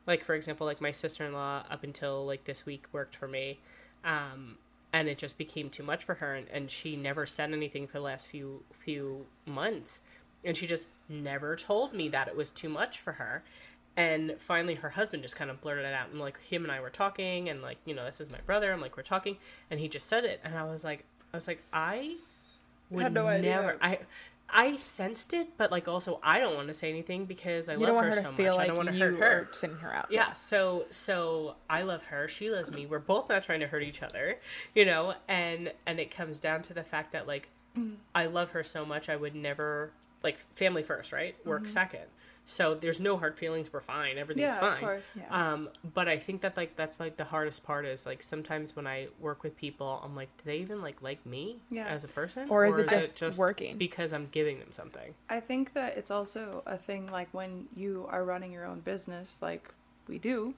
[0.06, 3.28] Like for example, like my sister in law up until like this week worked for
[3.28, 3.58] me.
[4.04, 4.58] Um,
[4.94, 7.94] and it just became too much for her and, and she never said anything for
[7.94, 10.00] the last few few months
[10.44, 13.42] and she just never told me that it was too much for her
[13.96, 16.80] and finally her husband just kind of blurted it out and like him and i
[16.80, 19.36] were talking and like you know this is my brother i'm like we're talking
[19.70, 22.14] and he just said it and i was like i was like i
[22.90, 23.50] would Had no idea.
[23.50, 23.98] never i
[24.54, 27.80] i sensed it but like also i don't want to say anything because i you
[27.80, 28.40] love her, her so much.
[28.40, 29.48] I don't want to hurt her.
[29.52, 30.06] sending her out.
[30.10, 32.28] Yeah so so i love her.
[32.28, 32.86] She loves me.
[32.86, 34.38] We're both not trying to hurt each other
[34.74, 35.14] you know?
[35.28, 37.50] And and it comes down to the fact that like
[38.14, 39.90] i love her so much i would never
[40.22, 41.34] like family first right?
[41.44, 41.72] Work mm-hmm.
[41.72, 42.04] second
[42.46, 45.04] so there's no hard feelings we're fine everything's Yeah, fine of course.
[45.16, 45.52] Yeah.
[45.52, 48.86] um but i think that like that's like the hardest part is like sometimes when
[48.86, 51.86] i work with people i'm like do they even like like me Yeah.
[51.86, 53.78] as a person Or is it just working?
[53.78, 58.06] because i'm giving them something I think that it's also a thing like when you
[58.10, 59.72] are running your own business, like
[60.06, 60.52] we do,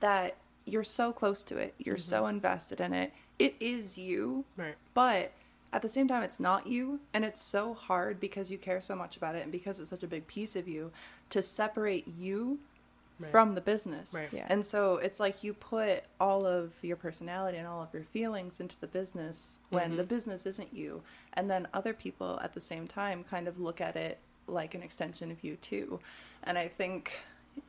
[0.00, 3.12] that you're so close to it, you're so invested in it.
[3.40, 5.32] It is you, right but
[5.72, 7.00] at the same time, it's not you.
[7.14, 10.02] And it's so hard because you care so much about it and because it's such
[10.02, 10.92] a big piece of you
[11.30, 12.58] to separate you
[13.18, 13.30] Right.
[13.30, 14.14] from the business.
[14.14, 14.28] Right.
[14.32, 14.46] Yeah.
[14.48, 18.58] And so it's like you put all of your personality and all of your feelings
[18.58, 19.96] into the business when mm-hmm.
[19.98, 21.02] the business isn't you.
[21.34, 24.82] And then other people at the same time kind of look at it like an
[24.82, 26.00] extension of you too.
[26.42, 27.12] And I think,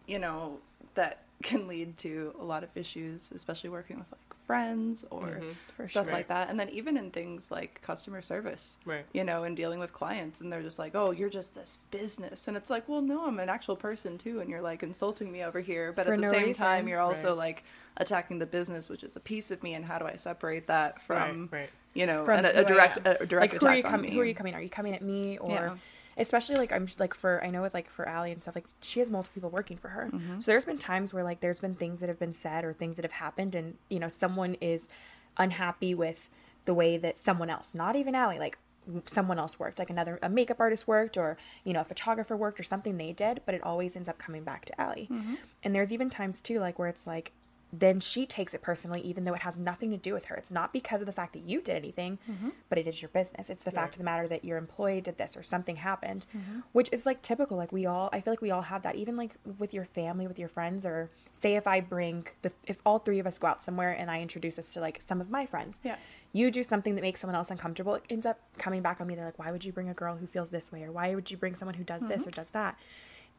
[0.07, 0.59] you know,
[0.95, 5.51] that can lead to a lot of issues, especially working with like friends or mm-hmm.
[5.75, 6.13] For stuff sure.
[6.13, 6.49] like that.
[6.49, 9.05] And then even in things like customer service, Right.
[9.13, 12.47] you know, and dealing with clients, and they're just like, "Oh, you're just this business,"
[12.47, 15.43] and it's like, "Well, no, I'm an actual person too," and you're like insulting me
[15.43, 16.63] over here, but For at the no same reason.
[16.63, 17.37] time, you're also Right.
[17.37, 17.63] like
[17.97, 21.01] attacking the business, which is a piece of me, and how do I separate that
[21.01, 23.65] from, right right you know, From an, a, who I direct a, direct like who
[23.67, 24.15] are you attack on coming me?
[24.15, 25.77] who are you coming are you coming at me or Yeah.
[26.17, 28.99] Especially like i'm like for i know with like for Alli and stuff like she
[28.99, 30.39] has multiple people working for her Mm-hmm.
[30.39, 32.95] so there's been times where like there's been things that have been said or things
[32.97, 34.87] that have happened and you know someone is
[35.37, 36.29] unhappy with
[36.65, 38.57] the way that someone else not even Alli like
[39.05, 42.59] someone else worked, like another a makeup artist worked, or you know a photographer worked,
[42.59, 45.07] or something they did, but it always ends up coming back to Alli.
[45.09, 45.35] Mm-hmm.
[45.63, 47.31] And there's even times too, like where it's like
[47.75, 50.35] then she takes it personally, even though it has nothing to do with her.
[50.35, 52.49] It's not because of the fact that you did anything, mm-hmm.
[52.69, 53.49] but it is your business.
[53.49, 53.75] It's the right.
[53.75, 56.59] fact of the matter that your employee did this or something happened, mm-hmm.
[56.71, 57.57] which is like typical.
[57.57, 60.27] Like we all, I feel like we all have that, even like with your family,
[60.27, 63.47] with your friends, or say if I bring the, if all three of us go
[63.47, 65.79] out somewhere and I introduce us to like some of my friends.
[65.83, 65.95] Yeah.
[66.31, 69.15] You do something that makes someone else uncomfortable, it ends up coming back on me.
[69.15, 70.83] They're like, why would you bring a girl who feels this way?
[70.83, 72.11] Or why would you bring someone who does mm-hmm.
[72.11, 72.77] this or does that?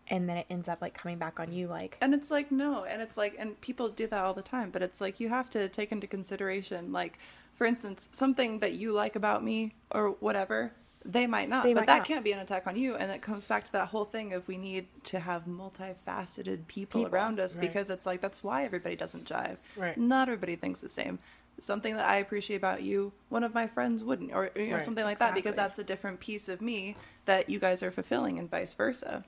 [0.08, 2.84] And then it ends up like coming back on you like and it's like no
[2.84, 5.48] and it's like and people do that all the time but it's like you have
[5.50, 7.18] to take into consideration like
[7.54, 10.72] for instance something that you like about me or whatever
[11.04, 12.06] they might not they but might that not.
[12.06, 14.46] can't be an attack on you and it comes back to that whole thing of
[14.48, 17.60] we need to have multifaceted people, people around us right.
[17.60, 21.18] because it's like that's why everybody doesn't jive right not everybody thinks the same
[21.60, 24.82] something that i appreciate about you one of my friends wouldn't or you know right.
[24.82, 25.40] something like exactly.
[25.40, 26.96] that because that's a different piece of me
[27.26, 29.24] that you guys are fulfilling and vice versa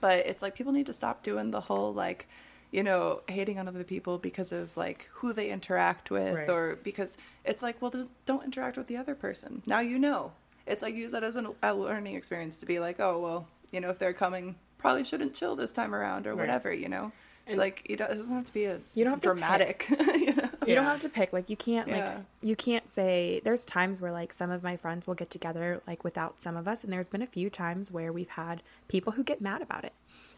[0.00, 2.28] but it's like people need to stop doing the whole like
[2.70, 6.48] you know hating on other people because of like who they interact with right.
[6.48, 7.92] or because it's like well
[8.26, 10.32] don't interact with the other person now you know
[10.66, 13.80] it's like use that as an, a learning experience to be like oh well you
[13.80, 16.40] know if they're coming probably shouldn't chill this time around or right.
[16.40, 17.10] whatever you know
[17.48, 19.86] it's and like it doesn't have to be a you don't have dramatic?
[20.68, 21.96] you don't have to pick like you can't yeah.
[21.96, 25.82] like you can't say there's times where like some of my friends will get together
[25.86, 29.12] like without some of us and there's been a few times where we've had people
[29.12, 29.92] who get mad about it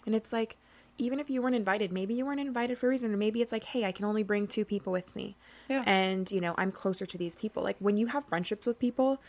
[0.06, 0.56] and it's like
[0.98, 3.52] even if you weren't invited maybe you weren't invited for a reason or maybe it's
[3.52, 5.36] like hey i can only bring two people with me
[5.68, 5.82] yeah.
[5.86, 9.20] and you know i'm closer to these people like when you have friendships with people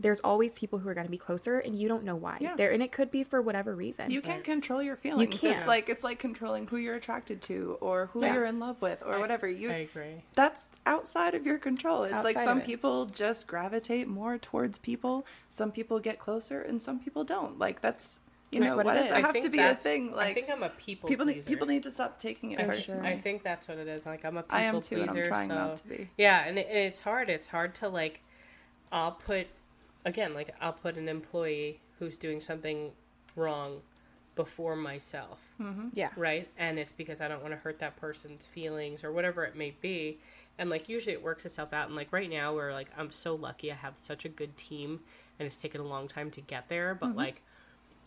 [0.00, 2.54] there's always people who are going to be closer and you don't know why yeah.
[2.56, 5.58] there and it could be for whatever reason you can't control your feelings you can't.
[5.58, 8.34] it's like it's like controlling who you're attracted to or who yeah.
[8.34, 12.04] you're in love with or I, whatever you I agree that's outside of your control
[12.04, 16.80] it's outside like some people just gravitate more towards people some people get closer and
[16.82, 18.20] some people don't like that's
[18.50, 20.12] you know, what why does it have to be a thing?
[20.12, 21.50] Like, I think I'm a people people pleaser.
[21.50, 23.06] Need, people need to stop taking it personally.
[23.06, 24.06] I think that's what it is.
[24.06, 25.24] Like I'm a people I am too, pleaser.
[25.24, 26.08] I'm trying so, not to be.
[26.16, 27.28] Yeah, and it, it's hard.
[27.28, 28.22] It's hard to like.
[28.90, 29.48] I'll put
[30.04, 32.92] again, like I'll put an employee who's doing something
[33.36, 33.80] wrong
[34.34, 35.40] before myself.
[35.60, 35.88] Mm-hmm.
[35.94, 36.10] Yeah.
[36.16, 36.48] Right?
[36.56, 39.74] And it's because I don't want to hurt that person's feelings or whatever it may
[39.80, 40.18] be.
[40.58, 41.88] And like usually it works itself out.
[41.88, 45.00] And like right now, we're like, I'm so lucky I have such a good team
[45.38, 46.94] and it's taken a long time to get there.
[46.94, 47.18] But mm-hmm.
[47.18, 47.42] like,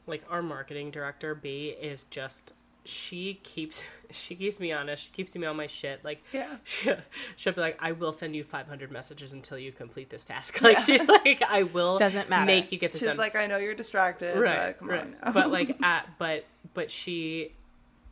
[0.07, 2.53] like our marketing director, B, is just
[2.85, 5.05] she keeps she keeps me honest.
[5.05, 6.03] She keeps me on my shit.
[6.03, 6.93] Like yeah, she,
[7.35, 10.77] she'll be like, "I will send you 500 messages until you complete this task." Like
[10.77, 10.83] yeah.
[10.83, 13.17] she's like, "I will doesn't matter make you get this." She's done.
[13.17, 14.77] like, "I know you're distracted, right?
[14.77, 15.07] come right.
[15.23, 17.53] on." but like, at but but she,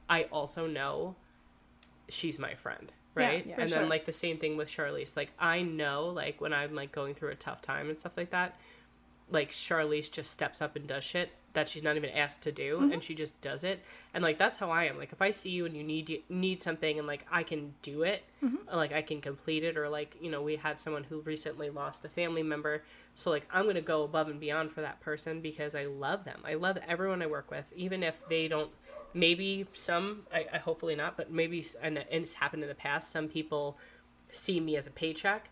[0.10, 1.16] I also know,
[2.08, 3.46] she's my friend, right?
[3.46, 3.80] Yeah, and sure.
[3.80, 5.16] then like the same thing with Charlese.
[5.16, 8.32] Like I know, like when I'm like going through a tough time and stuff like
[8.32, 8.60] that,
[9.32, 12.78] like Charlese just steps up and does shit that she's not even asked to do
[12.78, 12.92] mm-hmm.
[12.92, 15.50] and she just does it and like that's how i am like if i see
[15.50, 18.56] you and you need need something and like i can do it mm-hmm.
[18.76, 22.06] like i can complete it or like you know we had someone who recently lost
[22.06, 22.84] a family member
[23.16, 26.40] so like i'm gonna go above and beyond for that person because i love them
[26.46, 28.72] i love everyone i work with even if they don't
[29.14, 33.28] maybe some i, I hopefully not but maybe and it's happened in the past some
[33.28, 33.78] people
[34.32, 35.50] see me as a paycheck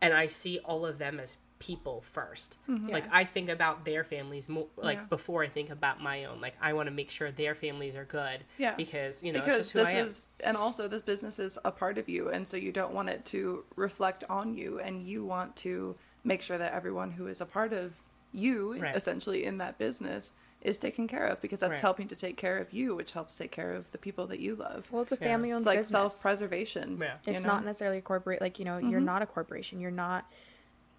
[0.00, 2.88] and i see all of them as people 1st mm-hmm.
[2.88, 5.04] Like I think about their families more like yeah.
[5.04, 6.38] before I think about my own.
[6.38, 8.44] Like I want to make sure their families are good.
[8.58, 8.74] Yeah.
[8.74, 12.28] Because you know because this is and also this business is a part of you,
[12.28, 16.42] and so you don't want it to reflect on you, and you want to make
[16.42, 17.94] sure that everyone who is a part of
[18.32, 18.94] you, right.
[18.94, 21.80] essentially in that business, is taken care of because that's right.
[21.80, 24.54] helping to take care of you, which helps take care of the people that you
[24.54, 24.86] love.
[24.90, 25.60] Well, it's a family owned.
[25.60, 26.98] It's like self preservation.
[27.00, 27.14] Yeah.
[27.26, 27.54] It's know?
[27.54, 28.42] not necessarily a corporate.
[28.42, 28.90] Like you know, mm-hmm.
[28.90, 29.80] you're not a corporation.
[29.80, 30.30] You're not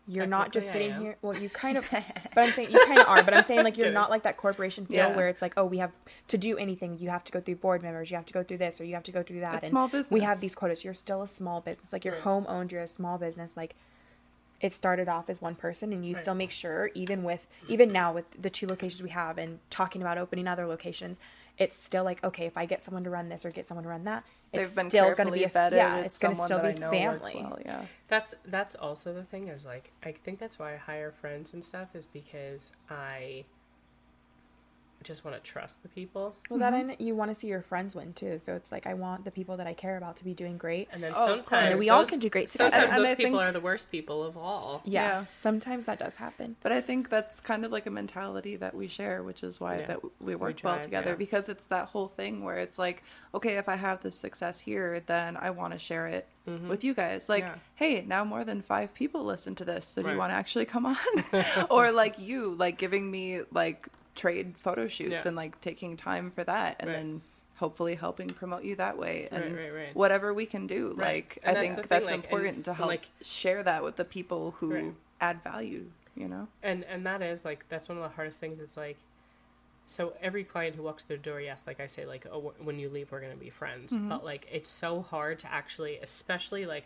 [0.08, 1.18] you're not just sitting here.
[1.22, 2.06] Well, you kind of, but
[2.38, 3.24] I'm saying you kind of are.
[3.24, 5.16] But I'm saying like you're not like that corporation feel yeah.
[5.16, 5.92] where it's like, oh, we have
[6.28, 6.98] to do anything.
[7.00, 8.12] You have to go through board members.
[8.12, 9.66] You have to go through this, or you have to go through that.
[9.66, 10.12] Small business.
[10.12, 10.84] We have these quotas.
[10.84, 11.92] You're still a small business.
[11.92, 12.24] Like you're right.
[12.24, 12.72] home owned.
[12.72, 13.58] You're a small business.
[13.58, 13.76] Like
[14.62, 16.22] it started off as one person, and you right.
[16.22, 20.02] still make sure, even with even now with the two locations we have, and talking
[20.02, 21.20] about opening other locations,
[21.58, 23.90] it's still like okay, if I get someone to run this or get someone to
[23.90, 25.74] run that, it's They've been still going to be a, vetted.
[25.74, 27.34] Yeah, it's, it's going to still be family.
[27.36, 31.12] Well, yeah, that's that's also the thing is like I think that's why I hire
[31.12, 33.46] friends and stuff is because I
[35.06, 36.36] just want to trust the people.
[36.50, 38.40] Well, that and you want to see your friends win too.
[38.44, 40.90] So it's like I want the people that I care about to be doing great.
[40.92, 42.72] And then Oh, sometimes And we all can do great together.
[42.74, 44.82] Sometimes And those I people think- are the worst people of all.
[44.84, 45.26] yeah, Yeah.
[45.34, 46.58] sometimes that does happen.
[46.62, 49.80] But I think that's kind of like a mentality that we share, which is why
[49.80, 49.86] Yeah.
[49.88, 51.16] that we work well drive, together yeah.
[51.16, 53.04] because it's that whole thing where it's like,
[53.34, 56.28] okay, if I have this success here, then I want to share it
[56.68, 57.28] with you guys.
[57.30, 57.54] Like, Mm-hmm.
[57.54, 57.60] Yeah.
[57.76, 60.14] hey, now more than five people listen to this, so do Right.
[60.14, 60.96] you want to actually come on?
[61.70, 65.28] or like you, like giving me like trade photo shoots Yeah.
[65.28, 66.96] and like taking time for that, and Right.
[66.98, 67.22] then
[67.58, 71.58] hopefully helping promote you that way and Right, right, whatever we can do like And
[71.58, 74.04] i that's think that's thing, like, and- important to help like- share that with the
[74.04, 75.86] people who add value
[76.18, 76.48] you know?
[76.64, 78.60] And and that is like that's one of the hardest things.
[78.60, 78.98] It's like
[79.88, 82.80] so every client who walks through the door yes like i say like oh, when
[82.80, 83.92] you leave we're going to be friends.
[83.94, 84.10] Mm-hmm.
[84.10, 86.86] But like it's so hard to actually especially like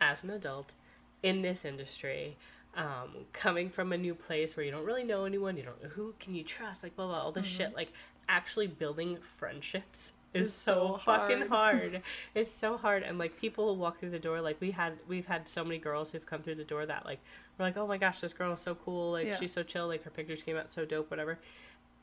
[0.00, 0.74] as an adult
[1.22, 2.36] in this industry
[2.74, 5.90] um, coming from a new place where you don't really know anyone you don't know
[5.90, 7.74] who can you trust like blah blah all this shit.
[7.76, 7.92] Like
[8.28, 11.92] actually building friendships is Is so, so fucking hard.
[11.92, 12.02] hard.
[12.34, 13.02] It's so hard.
[13.02, 16.10] And like people walk through the door like we had we've had so many girls
[16.12, 17.20] who've come through the door that like
[17.58, 19.12] we're like oh my gosh this girl is so cool.
[19.12, 19.36] Like Yeah.
[19.36, 19.88] she's so chill.
[19.88, 21.38] Like her pictures came out so dope whatever.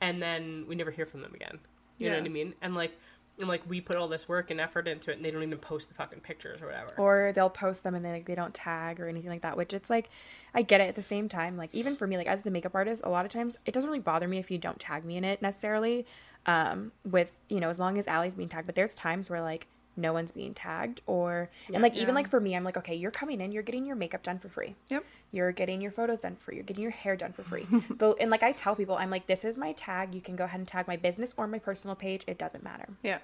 [0.00, 1.58] And then we never hear from them again.
[1.98, 2.54] You know what i mean?
[2.62, 2.96] And like
[3.38, 5.58] and like we put all this work and effort into it and they don't even
[5.58, 8.54] post the fucking pictures or whatever Or they'll post them and they like they don't
[8.54, 9.56] tag or anything like that.
[9.56, 10.10] Which it's like,
[10.54, 11.56] I get it at the same time.
[11.56, 13.88] Like even for me, like as the makeup artist, a lot of times it doesn't
[13.88, 16.06] really bother me if you don't tag me in it necessarily.
[16.46, 19.66] Um, with you know as long as Alli's being tagged, but there's times where like
[20.00, 23.10] no one's being tagged or and like even like for me, I'm like okay, you're
[23.10, 24.74] coming in, you're getting your makeup done for free.
[24.88, 25.04] Yep.
[25.32, 26.56] You're getting your photos done for free.
[26.56, 27.66] You're getting your hair done for free.
[27.90, 30.14] Though, and like I tell people, I'm like, this is my tag.
[30.14, 32.24] You can go ahead and tag my business or my personal page.
[32.26, 32.88] It doesn't matter.
[33.02, 33.18] Yeah.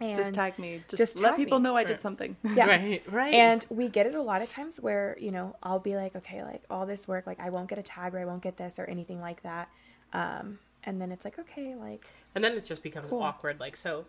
[0.00, 0.84] And just tag me.
[0.88, 1.64] Just, just let people me.
[1.64, 2.36] know I did something.
[2.54, 2.66] Yeah.
[2.66, 5.96] right right And we get it a lot of times where, you know, I'll be
[5.96, 8.42] like, okay, like all this work, like I won't get a tag or I won't
[8.42, 9.68] get this or anything like that.
[10.12, 12.06] Um, and then it's like, okay, like,
[12.36, 13.20] and then it just becomes Cool.
[13.22, 14.04] awkward like so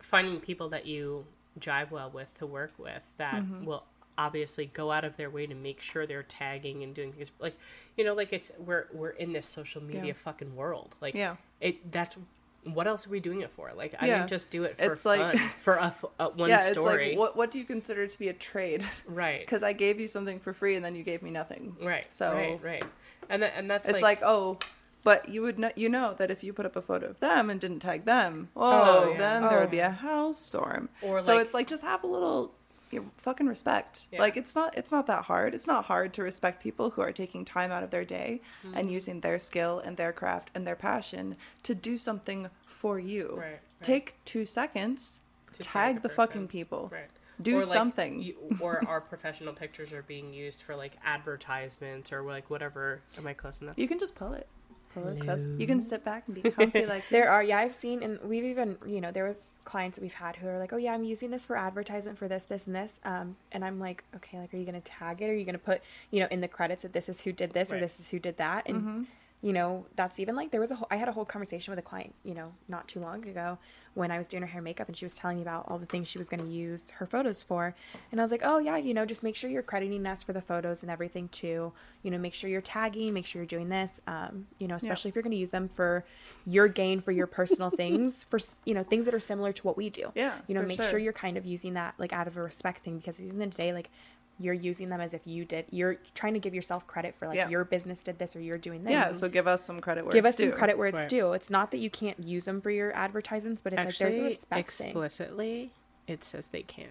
[0.00, 1.24] finding people that you
[1.60, 3.64] jive well with to work with that Mm-hmm.
[3.64, 3.84] will
[4.18, 7.56] obviously go out of their way to make sure they're tagging and doing things like
[7.96, 10.12] you know like it's we're we're in this social media Yeah.
[10.12, 11.36] fucking world like Yeah.
[11.60, 12.16] it that's
[12.64, 14.18] what else are we doing it for like i Yeah.
[14.18, 17.10] didn't just do it for It's like- fun for a, a one yeah, story it's
[17.12, 18.84] like what what do you consider to be a trade?
[19.06, 21.74] right Because I gave you something for free and then you gave me nothing.
[21.82, 22.84] right So right right
[23.30, 24.58] and that, and that's it's like, oh,
[25.02, 27.50] but you would know you know that if you put up a photo of them
[27.50, 29.18] and didn't tag them, oh, yeah.
[29.18, 29.60] then there Oh.
[29.62, 30.34] would be a hellstorm.
[30.34, 30.88] storm.
[31.02, 32.54] Or, so like- it's like just have a little
[32.90, 34.04] you know, fucking respect.
[34.12, 34.20] Yeah.
[34.20, 35.54] Like it's not it's not that hard.
[35.54, 38.76] It's not hard to respect people who are taking time out of their day Mm-hmm.
[38.76, 43.34] and using their skill and their craft and their passion to do something for you.
[43.36, 43.60] Right, right.
[43.82, 45.20] Take two seconds.
[45.54, 46.90] To tag, tag the the fucking people.
[46.92, 47.08] Right.
[47.40, 48.22] Do Or, like, something.
[48.22, 53.00] you- or our professional pictures are being used for like advertisements or like whatever.
[53.18, 53.74] Am I close enough?
[53.78, 54.46] You can just pull it.
[54.94, 55.46] Close.
[55.58, 58.44] You can sit back and be comfy like there are, yeah, I've seen, and we've
[58.44, 61.04] even, you know, there was clients that we've had who are like, oh yeah, I'm
[61.04, 63.00] using this for advertisement for this, this, and this.
[63.04, 65.30] Um, and I'm like, okay, like, are you going to tag it?
[65.30, 65.80] Are you going to put,
[66.10, 68.18] you know, in the credits that this is who did this or this is who
[68.18, 68.68] did that?
[68.68, 69.06] And,
[69.42, 71.78] you know, that's even like, there was a whole, I had a whole conversation with
[71.78, 73.58] a client, you know, not too long ago
[73.94, 75.78] when I was doing her hair and makeup and she was telling me about all
[75.78, 77.74] the things she was going to use her photos for.
[78.10, 80.32] And I was like, oh yeah, you know, just make sure you're crediting us for
[80.32, 81.72] the photos and everything too.
[82.02, 84.00] You know, make sure you're tagging, make sure you're doing this.
[84.06, 86.04] Um, you know, especially if you're going to use them for
[86.46, 89.76] your gain, for your personal things, for, you know, things that are similar to what
[89.76, 90.12] we do.
[90.14, 90.90] Yeah, You know, make sure.
[90.90, 93.30] sure you're kind of using that like out of a respect thing because at the
[93.30, 93.90] end of the day, like,
[94.38, 95.66] you're using them as if you did.
[95.70, 97.48] You're trying to give yourself credit for like Yeah.
[97.48, 98.92] your business did this or you're doing this.
[98.92, 100.56] Yeah, so give us some credit where give it's us some due.
[100.56, 101.08] credit where it's Right.
[101.08, 101.32] due.
[101.32, 104.22] It's not that you can't use them for your advertisements, but it's like there's a
[104.22, 104.88] respect thing.
[104.88, 105.72] explicitly,
[106.06, 106.90] it says they can't.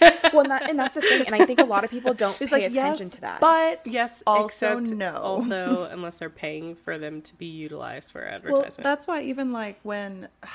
[0.32, 2.30] Well, and, that, and that's the thing, and I think a lot of people don't
[2.40, 3.40] It's pay like attention yes, to that.
[3.40, 5.16] but Yes, also no.
[5.16, 8.84] Also, unless they're paying for them to be utilized for well, advertisement.
[8.84, 10.28] that's why even like when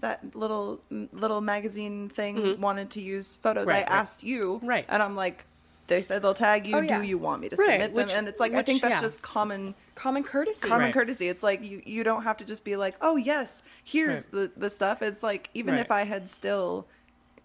[0.00, 0.80] that little
[1.12, 3.70] little magazine thing wanted to use photos, Mm-hmm.
[3.70, 4.00] Right, I right.
[4.00, 4.84] asked you, Right.
[4.88, 5.44] and I'm like,
[5.88, 6.76] they said they'll tag you.
[6.76, 6.98] Oh, yeah.
[7.00, 8.18] Do you want me to Right, submit which- them?
[8.18, 9.00] And it's like I think that's yeah.
[9.00, 10.66] just common common courtesy.
[10.68, 11.28] common courtesy.
[11.28, 14.68] It's like you you don't have to just be like, oh yes, here's the the
[14.70, 15.00] stuff.
[15.02, 16.86] It's like even if I had still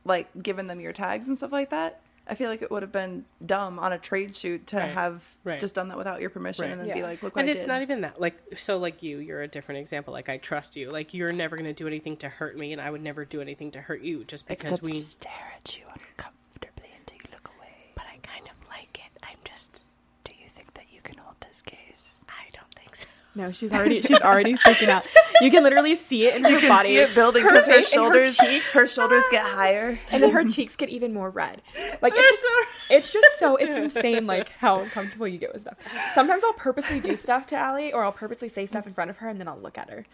[0.05, 2.01] like given them your tags and stuff like that.
[2.27, 4.91] I feel like it would have been dumb on a trade shoot to Right.
[4.91, 5.59] have Right.
[5.59, 6.71] just done that without your permission Right.
[6.71, 8.21] and then be like, look what and I it's not even that.
[8.21, 10.13] Like, so, like you, you're a different example.
[10.13, 10.91] Like, I trust you.
[10.91, 13.41] Like, you're never going to do anything to hurt me, and I would never do
[13.41, 14.99] anything to hurt you just because we.
[14.99, 17.91] stare at you uncomfortably until you look away.
[17.95, 19.19] But I kind of like it.
[19.23, 19.83] I'm just.
[20.23, 22.23] Do you think that you can hold this case?
[22.29, 23.07] I don't think so.
[23.33, 25.07] No, she's already she's already freaking out.
[25.39, 26.89] You can literally see it in her You can body.
[26.89, 29.97] see it building because her, face and shoulders, cheeks, her shoulders get higher.
[30.11, 31.61] and then her cheeks get even more red.
[32.01, 34.27] Like it's just, it's just so it's insane.
[34.27, 35.77] Like how uncomfortable you get with stuff.
[36.13, 39.17] Sometimes I'll purposely do stuff to Alli, or I'll purposely say stuff in front of
[39.17, 40.05] her, and then I'll look at her,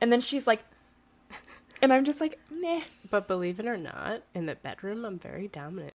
[0.00, 0.64] and then she's like,
[1.80, 2.80] and I'm just like, nah.
[3.08, 5.94] But believe it or not, in the bedroom, I'm very dominant.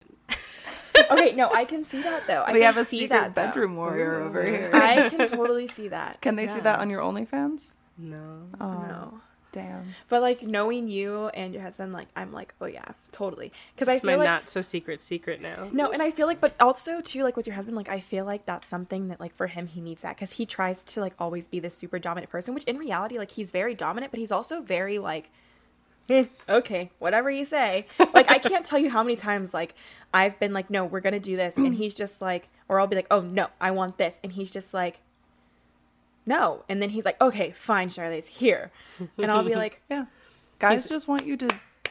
[1.10, 2.42] Okay, no, I can see that though.
[2.42, 3.46] I we can have a see secret that though.
[3.46, 4.70] bedroom warrior over here.
[4.74, 6.20] I can totally see that.
[6.20, 7.68] Can they see that on your OnlyFans?
[7.96, 8.42] No.
[8.60, 9.20] Oh, No.
[9.50, 9.86] damn.
[10.08, 13.50] But like knowing you and your husband, like I'm like, oh yeah, totally.
[13.74, 15.68] Because I It's my like not so secret secret now.
[15.72, 18.24] no, and I feel like, but also too, like with your husband, like I feel
[18.24, 21.14] like that's something that like for him he needs that because he tries to like
[21.18, 24.30] always be this super dominant person, which in reality, like he's very dominant, but he's
[24.32, 25.30] also very like,
[26.08, 27.86] eh, okay, whatever you say.
[28.14, 29.74] Like I can't tell you how many times like
[30.12, 32.96] I've been like, no, we're gonna do this, and he's just like, or I'll be
[32.96, 34.98] like, oh no, I want this, and he's just like.
[36.26, 38.70] No, and then he's like, "Okay, fine, Charlie's here,"
[39.16, 40.04] and I'll be like, Yeah.
[40.58, 41.48] Guys just want you to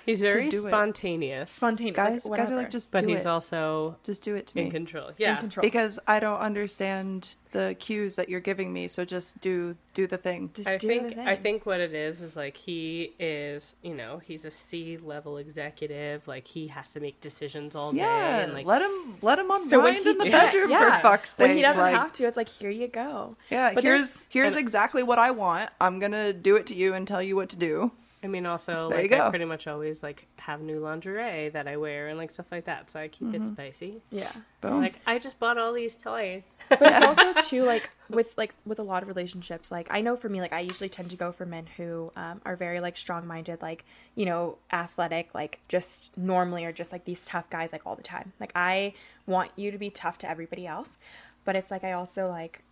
[0.08, 0.70] He's very do it.
[0.70, 2.72] spontaneous, "Spontaneous." guys like, guys are like whatever.
[2.72, 3.28] just but do he's it.
[3.28, 4.72] also just do it to in me.
[4.72, 5.10] control.
[5.10, 5.36] in Yeah.
[5.36, 5.62] control.
[5.62, 10.18] Because I don't understand the cues that you're giving me, so just do do the
[10.18, 10.50] thing.
[10.54, 13.94] Just I do think the I think what it is is like he is, you
[13.96, 16.28] know, he's a C level executive.
[16.28, 19.52] Like he has to make decisions all day, Yeah, and like let him let him
[19.52, 20.98] unwind So when he in the can't- bedroom yeah.
[20.98, 21.48] for fuck's sake.
[21.50, 23.36] when he doesn't like, have to, it's like here you go.
[23.50, 25.70] Yeah, But here's here's and- exactly what I want.
[25.82, 27.92] I'm gonna do it to you and tell you what to do.
[28.24, 29.28] I mean, also There you like go.
[29.28, 32.66] I pretty much always like have new lingerie that I wear and like stuff like
[32.66, 32.90] that.
[32.90, 33.44] So I keep Mm-hmm.
[33.44, 34.02] it spicy.
[34.10, 34.80] Yeah, Boom.
[34.82, 36.50] Like I just bought all these toys.
[36.68, 39.72] but it's also too like with like with a lot of relationships.
[39.72, 42.42] Like I know for me, like I usually tend to go for men who um,
[42.44, 47.06] are very like strong minded, like you know, athletic, like just normally are just like
[47.06, 48.34] these tough guys, like all the time.
[48.40, 48.94] Like I
[49.28, 50.98] want you to be tough to everybody else,
[51.46, 52.64] but it's like I also like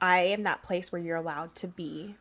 [0.00, 2.16] I am that place where you're allowed to be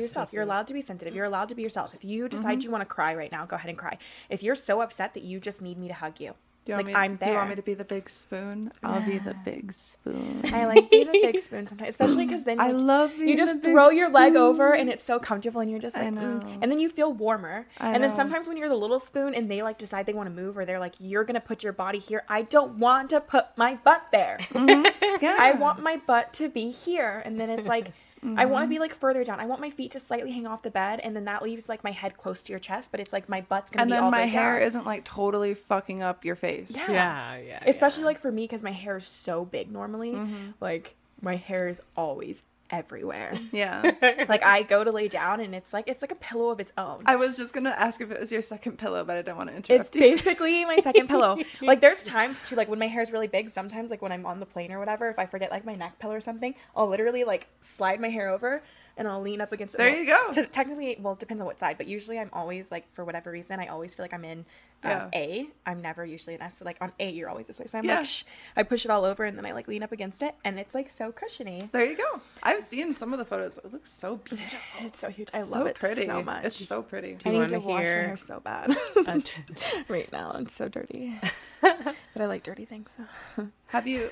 [0.00, 0.32] yourself.
[0.32, 1.14] You're allowed to be sensitive.
[1.14, 1.94] You're allowed to be yourself.
[1.94, 2.60] If you decide Mm-hmm.
[2.66, 3.98] you want to cry right now, go ahead and cry.
[4.30, 6.34] If you're so upset that you just need me to hug you,
[6.66, 7.28] do you like me, I'm there.
[7.28, 8.72] Do you want me to be the big spoon?
[8.82, 10.40] I'll be the big spoon.
[10.52, 13.90] I like being a big spoon sometimes, especially because then I love you just throw
[13.90, 16.58] your leg over and it's so comfortable and you're just like, mm.
[16.60, 17.68] and then you feel warmer.
[17.78, 20.28] I and then sometimes when you're the little spoon and they like decide they want
[20.28, 22.24] to move or they're like, you're gonna put your body here.
[22.28, 24.38] I don't want to put my butt there.
[25.22, 25.36] Yeah.
[25.38, 27.92] I want my butt to be here, and then it's like.
[28.22, 28.50] I Mm-hmm.
[28.50, 29.38] want to be like further down.
[29.40, 31.84] I want my feet to slightly hang off the bed, and then that leaves like
[31.84, 32.90] my head close to your chest.
[32.90, 34.66] But it's like my butt's gonna and be then all the my hair down.
[34.66, 36.72] isn't like totally fucking up your face.
[36.74, 36.90] Yeah.
[36.90, 37.62] Yeah, yeah.
[37.66, 38.06] especially yeah.
[38.06, 40.50] like for me because my hair is so big normally Mm-hmm.
[40.60, 43.92] like my hair is always everywhere Yeah.
[44.28, 46.72] like i go to lay down and it's like it's like a pillow of its
[46.76, 49.36] own I was just gonna ask if it was your second pillow, but I didn't
[49.36, 50.00] want to interrupt it's you.
[50.00, 53.48] basically my second pillow like there's times too like when my hair is really big
[53.50, 55.98] sometimes like when i'm on the plane or whatever if i forget like my neck
[55.98, 58.62] pillow or something i'll literally like slide my hair over
[58.96, 60.32] and i'll lean up against it There Well, you go.
[60.32, 63.30] to, technically well it depends on what side but usually i'm always like for whatever
[63.30, 64.44] reason i always feel like i'm in
[64.84, 65.08] um, Yeah.
[65.14, 67.78] a i'm never usually an s so like on a you're always this way so
[67.78, 67.98] i'm Yeah.
[67.98, 68.24] like Shh.
[68.56, 70.74] i push it all over and then i like lean up against it and it's
[70.74, 72.20] like so cushiony There you go.
[72.42, 73.58] I've seen some of the photos.
[73.58, 74.58] It looks so beautiful.
[74.80, 76.06] it's so huge i so love it pretty.
[76.06, 77.16] so much It's so pretty.
[77.24, 78.76] I you need to wanna wash my hair so bad
[79.88, 80.32] right now.
[80.40, 81.14] It's so dirty,
[81.60, 82.96] but I like dirty things.
[83.36, 83.48] So.
[83.68, 84.10] Have you?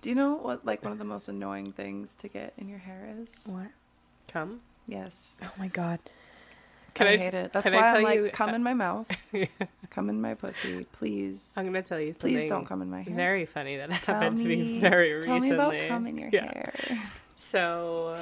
[0.00, 2.78] Do you know what like one of the most annoying things to get in your
[2.78, 3.46] hair is?
[3.50, 3.68] What?
[4.28, 4.60] come.
[4.86, 5.40] Yes.
[5.42, 5.98] Oh my god.
[6.94, 7.52] Can I, I, hate it.
[7.52, 8.26] That's why I tell I'm like, you?
[8.26, 9.08] Uh, come in my mouth,
[9.90, 11.52] come in my pussy, please.
[11.56, 12.30] I'm gonna tell you something.
[12.30, 13.14] Please don't come in my hair.
[13.14, 15.56] Very funny that Tell happened to me me- very Tell recently.
[15.56, 16.44] Tell me about come in your Yeah.
[16.52, 16.74] hair.
[17.36, 18.16] So,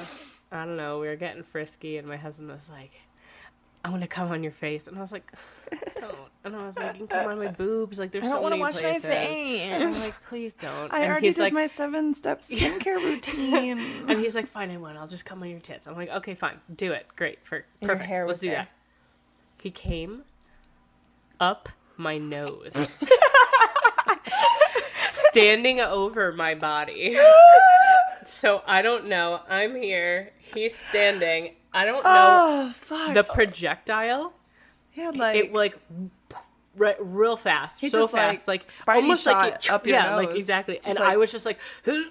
[0.51, 0.99] I don't know.
[0.99, 2.91] We were getting frisky, and my husband was like,
[3.83, 5.31] "I'm gonna come on your face," and I was like,
[5.99, 8.37] "Don't." And I was like, "You can come on my boobs." Like, there's I don't
[8.37, 9.61] so want to wash my face.
[9.61, 13.79] And I'm like, "Please don't." I and already did like, my seven step skincare routine.
[14.07, 14.97] and he's like, "Fine, I won't.
[14.97, 16.59] I'll just come on your tits." I'm like, "Okay, fine.
[16.73, 17.05] Do it.
[17.15, 17.39] Great.
[17.43, 18.07] For perfect.
[18.07, 18.57] hair Let's do there.
[18.57, 18.69] that."
[19.61, 20.23] He came
[21.39, 22.89] up my nose.
[25.09, 27.17] Standing over my body.
[28.25, 29.41] So I don't know.
[29.49, 30.31] I'm here.
[30.39, 31.55] He's standing.
[31.73, 33.13] I don't know oh fuck!
[33.13, 34.33] the projectile.
[34.95, 35.77] had like it like
[36.77, 40.35] re- real fast, so just, fast, like, Spidey almost like it, up your yeah, like
[40.35, 40.75] exactly.
[40.75, 42.07] Just and like- I was just like, oh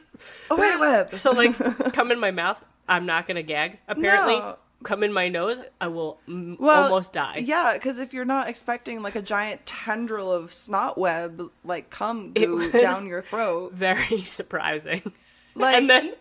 [0.50, 1.16] wait, web.
[1.16, 1.56] so like
[1.92, 2.62] come in my mouth.
[2.88, 3.78] I'm not gonna gag.
[3.88, 4.56] Apparently, No.
[4.84, 5.58] come in my nose.
[5.80, 7.42] I will mm, well, almost die.
[7.44, 12.32] Yeah, because if you're not expecting like a giant tendril of snot web, like come
[12.32, 15.12] down your throat, Very surprising.
[15.56, 16.12] Like- and then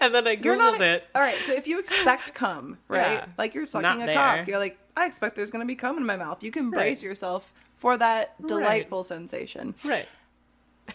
[0.00, 0.80] and then I googled not.
[0.82, 1.04] it.
[1.14, 3.12] All right, so if you expect cum, right?
[3.14, 3.26] Yeah.
[3.38, 4.14] Like you're sucking a there.
[4.14, 6.42] cock, you're like, I expect there's gonna be cum in my mouth.
[6.44, 7.08] You can brace Right.
[7.08, 9.74] yourself for that delightful sensation.
[9.84, 10.08] Right.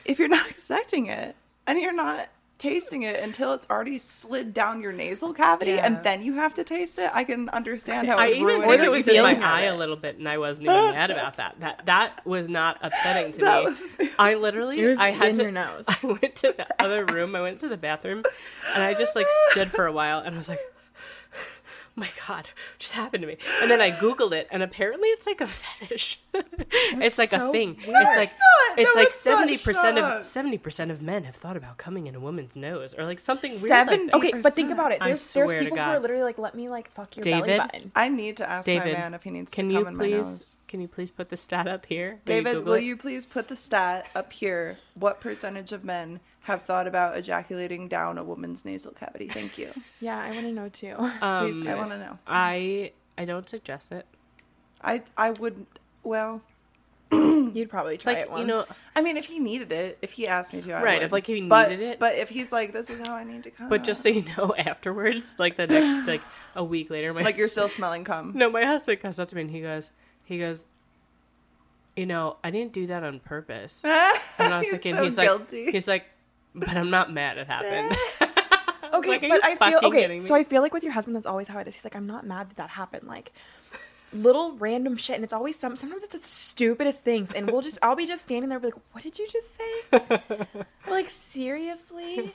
[0.05, 1.35] If you're not expecting it
[1.65, 5.85] and you're not tasting it until it's already slid down your nasal cavity, Yeah.
[5.85, 7.09] and then you have to taste it.
[7.13, 9.75] I can understand how I even think it was in my feeling of eye a
[9.75, 11.59] little bit, and I wasn't even mad about that.
[11.59, 13.69] That that was not upsetting to That me.
[13.69, 13.83] was-
[14.19, 15.43] I literally, was I had in to.
[15.43, 15.85] your nose.
[15.87, 17.35] I went to the other room.
[17.35, 18.23] I went to the bathroom,
[18.73, 20.59] and I just like stood for a while, and I was like.
[21.97, 23.37] "Oh my god, just happened to me?
[23.61, 26.19] And then I googled it, and apparently it's like a fetish.
[26.33, 27.77] it's like a thing.
[27.87, 27.89] weird.
[28.07, 28.79] It's like not.
[28.79, 32.15] it's No, like seventy percent of seventy percent of men have thought about coming in
[32.15, 33.63] a woman's nose, or like something weird.
[33.63, 34.15] Seventy- Like.
[34.15, 35.01] Okay, but think about it.
[35.01, 37.23] I There's, there's swear to people who are literally like, let me like fuck your
[37.23, 37.91] belly button.
[37.95, 40.07] I need to ask my man if he needs can to you come in my
[40.09, 40.56] nose.
[40.67, 40.71] Please?
[40.71, 42.11] Can you please put the stat up here?
[42.11, 42.83] Will David, Google will it?
[42.83, 44.77] you please put the stat up here?
[44.95, 49.27] What percentage of men have thought about ejaculating down a woman's nasal cavity?
[49.29, 49.71] Thank you.
[50.01, 50.95] Yeah, I want to know too.
[51.21, 52.19] Um, Please do I want to know.
[52.27, 54.05] I I don't suggest it.
[54.81, 55.65] I I would
[56.03, 56.41] well.
[57.11, 58.41] You'd probably try like it once.
[58.41, 58.65] you know,
[58.95, 61.05] I mean, if he needed it, if he asked me to, I Right, would.
[61.05, 61.99] if, like, he but, needed it.
[61.99, 63.69] But if he's like, this is how I need to come.
[63.69, 66.21] but just so you know, afterwards, like the next like
[66.55, 68.33] a week later, my like you're still smelling cum.
[68.35, 69.91] no, my husband comes up to me and he goes,
[70.27, 70.65] he goes,
[71.95, 73.81] you know, I didn't do that on purpose.
[74.39, 75.65] And I was he's thinking, so he's guilty.
[75.65, 76.05] like, he's like,
[76.53, 77.95] but I'm not mad it happened.
[78.93, 80.21] Okay, Like, but I feel okay.
[80.21, 81.75] So I feel like with your husband, that's always how it is.
[81.75, 83.05] He's like, I'm not mad that that happened.
[83.05, 83.33] Like
[84.13, 85.75] little random shit, and it's always some.
[85.75, 87.77] Sometimes it's the stupidest things, and we'll just.
[87.81, 90.21] I'll be just standing there, be like, "What did you just say?"
[90.89, 92.33] like seriously.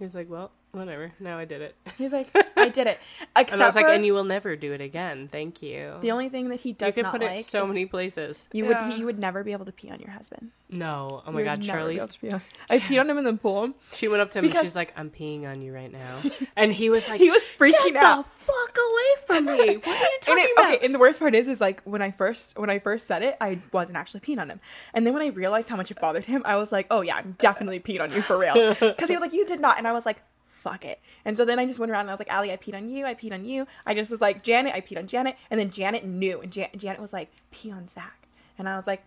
[0.00, 0.50] he's like, well,
[0.80, 1.12] whatever.
[1.20, 1.74] Now I did it.
[1.98, 2.98] He's like, "I did it."
[3.36, 5.28] Except And I was like, for and you will never do it again.
[5.30, 5.94] Thank you.
[6.00, 7.68] the only thing that he does you does can not put like it so is
[7.68, 8.48] many places.
[8.52, 8.88] You Yeah.
[8.88, 8.98] would.
[8.98, 10.50] You would never be able to pee on your husband.
[10.70, 11.22] No.
[11.26, 13.08] Oh my You god, would never be Charlie's able to pee on- I peed on
[13.10, 13.72] him in the pool.
[13.92, 16.20] She went up to him and she's like, "I'm peeing on you right now,"
[16.56, 18.24] and he was like, He was freaking "Get out.
[18.24, 19.52] the fuck away from me!
[19.52, 21.82] What are you And talking it, about?" okay, and the worst part is, is like
[21.82, 24.60] when I first when I first said it, I wasn't actually peeing on him,
[24.92, 27.16] and then when I realized how much it bothered him, I was like, oh yeah,
[27.16, 29.86] I'm definitely peeing on you for real, because he was like, you did not, and
[29.86, 30.22] I was like,
[30.64, 32.56] fuck it, and so then I just went around and I was like, Alli, I
[32.56, 35.06] peed on you, I peed on you, I just was like, Janet, I peed on
[35.06, 38.26] Janet, and then Janet knew, and Jan- Janet was like, pee on Zach,
[38.58, 39.02] and I was like.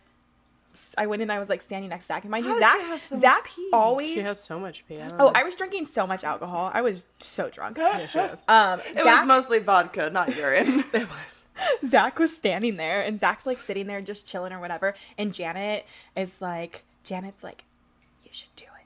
[0.96, 2.68] I went and I was like standing next to Zach, and mind How you, did
[2.68, 4.14] Zach, you have so much Zach always.
[4.14, 5.02] she has so much pee.
[5.02, 5.32] I oh.
[5.34, 6.70] I was drinking so much alcohol.
[6.72, 7.80] I was so drunk.
[7.80, 8.44] Yeah, she has.
[8.48, 10.84] Um, It was mostly vodka, not urine.
[10.94, 11.90] It was.
[11.90, 14.94] Zach was standing there and Zach's like sitting there just chilling or whatever.
[15.18, 17.64] And Janet is like, Janet's like,
[18.24, 18.77] you should do it.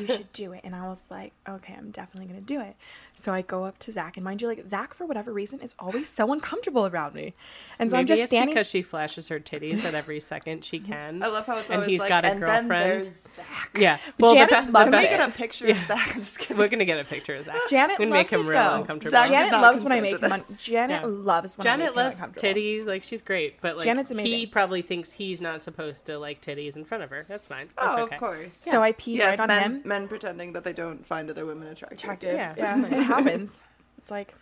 [0.00, 0.60] You should do it.
[0.64, 2.76] And I was like, okay, I'm definitely going to do it.
[3.14, 5.74] So I go up to Zach and mind you, like Zach, for whatever reason, is
[5.78, 7.32] always so uncomfortable around me.
[7.78, 8.54] And so Maybe I'm just it's standing.
[8.54, 11.22] because she flashes her titties at every second she can.
[11.22, 12.70] I love how it's and always he's like, got a and girlfriend.
[13.04, 13.70] there's Zach.
[13.78, 13.98] Yeah.
[14.20, 15.10] Well, Janet the best, loves Can the we it.
[15.10, 16.08] get a picture of Zach?
[16.14, 16.56] I'm just kidding.
[16.58, 17.56] We're gonna get a picture of Zach.
[17.70, 18.74] Janet We're gonna loves make him it, real though.
[18.76, 19.10] uncomfortable.
[19.12, 20.32] Zach Janet loves when I make to him.
[20.32, 21.06] Un- Janet Yeah.
[21.08, 22.54] loves when I Janet make him loves uncomfortable.
[22.60, 26.40] titties, like she's great, but like Janet's he probably thinks he's not supposed to like
[26.42, 27.24] titties in front of her.
[27.28, 27.68] That's fine.
[27.80, 28.16] That's Oh, okay.
[28.16, 28.54] of course.
[28.54, 29.82] So I peed Yes, right on men, him.
[29.86, 31.98] Men pretending that they don't find other women attractive.
[31.98, 32.34] Attractive.
[32.34, 32.54] Yeah.
[32.56, 33.60] Yeah, it happens.
[33.98, 34.34] It's like,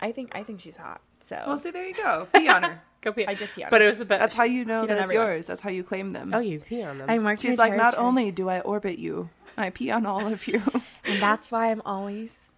[0.00, 1.00] I think I think she's hot.
[1.20, 2.28] So Well, see, there you go.
[2.34, 2.82] Pee on her.
[3.02, 3.26] Go pee.
[3.26, 3.84] I did pee on But her.
[3.86, 4.20] it was the best.
[4.20, 5.26] That's how you know Pee that it's everyone.
[5.28, 5.46] yours.
[5.46, 6.32] That's how you claim them.
[6.34, 7.08] Oh, you pee on them.
[7.08, 8.06] I marked She's my like, not territory.
[8.06, 10.60] only do I orbit you, I pee on all of you.
[11.04, 12.50] and that's why I'm always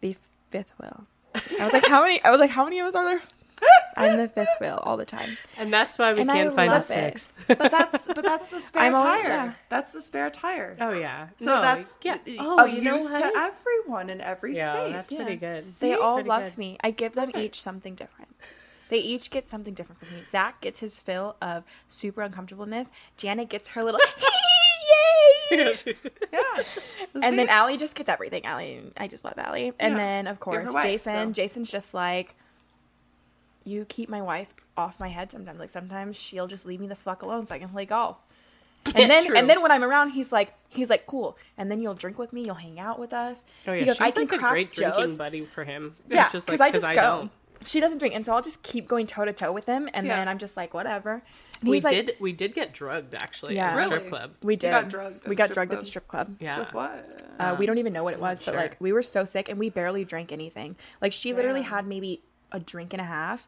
[0.00, 0.16] the
[0.50, 1.06] fifth wheel.
[1.34, 2.22] I was like, how many?
[2.22, 3.22] I was like, how many of us are there?
[4.02, 5.36] I'm the fifth wheel all the time.
[5.56, 7.32] and that's why we And can't find a sixth.
[7.46, 9.28] but that's but that's the spare I'm always- tire.
[9.30, 9.52] yeah.
[9.68, 10.76] That's the spare tire.
[10.80, 11.28] Oh yeah.
[11.36, 12.18] So No, that's yeah.
[12.26, 13.20] y- Oh, of you know use what?
[13.32, 14.92] to everyone in every yeah, space.
[14.92, 15.22] that's Yeah.
[15.22, 15.64] pretty good.
[15.64, 15.94] They See?
[15.94, 16.58] all love good.
[16.58, 16.78] me.
[16.82, 17.44] I give them perfect.
[17.44, 18.34] each something different.
[18.88, 20.22] They each get something different from me.
[20.32, 22.90] Zach gets his fill of super uncomfortableness.
[23.16, 24.00] Janet gets her little
[25.50, 25.66] yay.
[26.32, 26.62] Yeah.
[27.14, 27.50] and then See?
[27.52, 28.44] Alli just gets everything.
[28.44, 29.72] Alli, I just love Alli.
[29.78, 29.96] And Yeah.
[29.98, 31.28] then of course wife, Jason.
[31.28, 32.34] so- Jason's just like,
[33.64, 35.58] you keep my wife off my head sometimes.
[35.58, 38.18] Like sometimes she'll just leave me the fuck alone so I can play golf.
[38.94, 39.36] And then True.
[39.36, 41.36] and then when I'm around, he's like he's like cool.
[41.58, 42.42] And then you'll drink with me.
[42.44, 43.44] You'll hang out with us.
[43.66, 45.96] Oh yeah, goes, she's I can like a crack great drinking buddy for him.
[46.08, 47.00] Yeah, just because like I just I go.
[47.02, 47.30] don't.
[47.66, 50.06] She doesn't drink, and so I'll just keep going toe to toe with him, and
[50.06, 50.18] Yeah.
[50.18, 51.22] then I'm just like whatever.
[51.60, 53.72] And We he's like, did we did get drugged actually Yeah.
[53.72, 54.30] at a strip club.
[54.42, 54.70] We did.
[54.70, 56.36] got drugged we got strip drugged at the strip club.
[56.40, 56.60] Yeah.
[56.60, 57.22] With what?
[57.38, 59.58] Uh, we don't even know what it was, but like we were so sick, and
[59.58, 60.74] we barely drank anything.
[61.02, 61.70] Like she literally Damn.
[61.70, 62.22] had maybe
[62.52, 63.46] a drink and a half,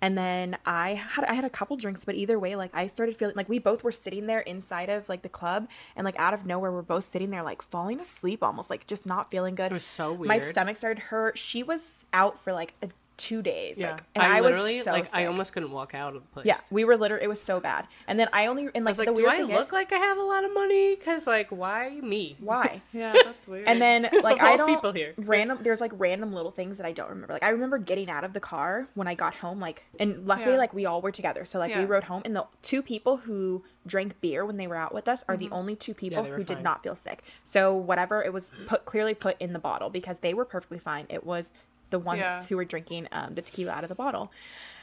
[0.00, 3.16] and then I had I had a couple drinks, but either way, like I started
[3.16, 6.34] feeling like we both were sitting there inside of like the club, and like out
[6.34, 9.70] of nowhere, we're both sitting there like falling asleep, almost like just not feeling good.
[9.70, 10.28] It was so weird.
[10.28, 11.38] My stomach started hurt.
[11.38, 13.76] She was out for like a, two days.
[13.78, 16.22] Yeah, like, and I, I, literally was so like I almost couldn't walk out of
[16.22, 16.46] the place.
[16.46, 17.24] Yeah, we were literally.
[17.24, 17.86] It was so bad.
[18.06, 19.98] And then I only and like like, the do weird I look is, like I
[19.98, 20.96] have a lot of money?
[20.96, 22.36] Because like, why me?
[22.40, 22.82] why?
[22.92, 23.66] Yeah, that's weird.
[23.66, 25.14] And then like I don't people here.
[25.16, 25.58] random.
[25.62, 27.32] There's like random little things that I don't remember.
[27.32, 29.60] Like I remember getting out of the car when I got home.
[29.60, 30.58] Like and luckily Yeah.
[30.58, 31.44] like we all were together.
[31.44, 34.76] So like we rode home and the two people who drank beer when they were
[34.76, 35.54] out with us are the mm-hmm.
[35.54, 37.22] only two people were who did not feel sick.
[37.42, 41.06] So whatever it was put clearly put in the bottle because they were perfectly fine.
[41.08, 41.52] It was
[41.90, 42.42] the ones Yeah.
[42.44, 44.30] who were drinking um, the tequila out of the bottle,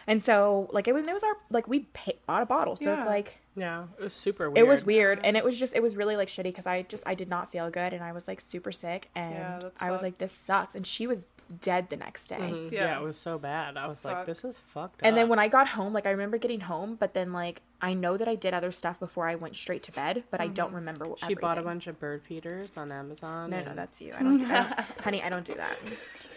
[0.07, 2.93] and so like it was it was our like we pay, bought a bottle, so
[2.93, 4.65] it's like Yeah, it was super weird.
[4.65, 7.03] it was weird and it was just it was really like shitty because i just
[7.05, 9.91] i did not feel good and i was like super sick and Yeah, that's i
[9.91, 11.27] was like this sucks and she was
[11.59, 12.71] dead the next day Mhm.
[12.71, 12.85] Yeah.
[12.85, 12.99] Yeah.
[12.99, 13.75] it was so bad.
[13.75, 15.07] I was like, this is fucked Up.
[15.07, 17.93] and then when i got home like i remember getting home but then like i
[17.93, 20.71] know that i did other stuff before i went straight to bed but i don't
[20.73, 23.49] remember what she bought a bunch of bird feeders on Amazon.
[23.49, 25.75] no no that's you i don't, I don't honey i don't do that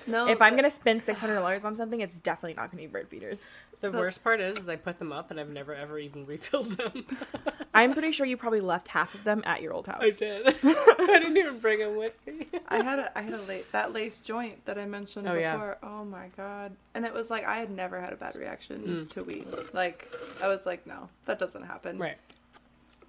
[0.07, 3.47] No, if i'm gonna spend $600 on something it's definitely not gonna be bird feeders
[3.93, 6.71] The worst part is, is I put them up and I've never ever even refilled
[6.77, 7.05] them.
[7.75, 10.47] i'm pretty sure you probably left half of them at your old house I did.
[10.63, 12.47] I didn't even bring them with me.
[12.69, 15.53] I had a I had a lace that lace joint that I mentioned Oh, yeah.
[15.55, 15.79] before.
[15.83, 16.73] Oh my god!
[16.95, 19.11] And it was like I had never had a bad reaction Mm.
[19.11, 19.47] to weed.
[19.73, 20.11] Like
[20.43, 21.99] I was like, no, that doesn't happen.
[21.99, 22.17] Right.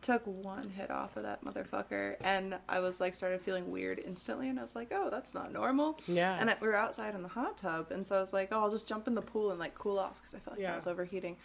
[0.05, 4.49] Took one hit off of that motherfucker, and I was like started feeling weird instantly,
[4.49, 5.97] and I was like, oh, that's not normal.
[6.07, 6.37] Yeah.
[6.39, 8.59] And I, we were outside in the hot tub, and so I was like, oh,
[8.61, 10.73] I'll just jump in the pool and like cool off because I felt like Yeah.
[10.73, 11.37] I was overheating.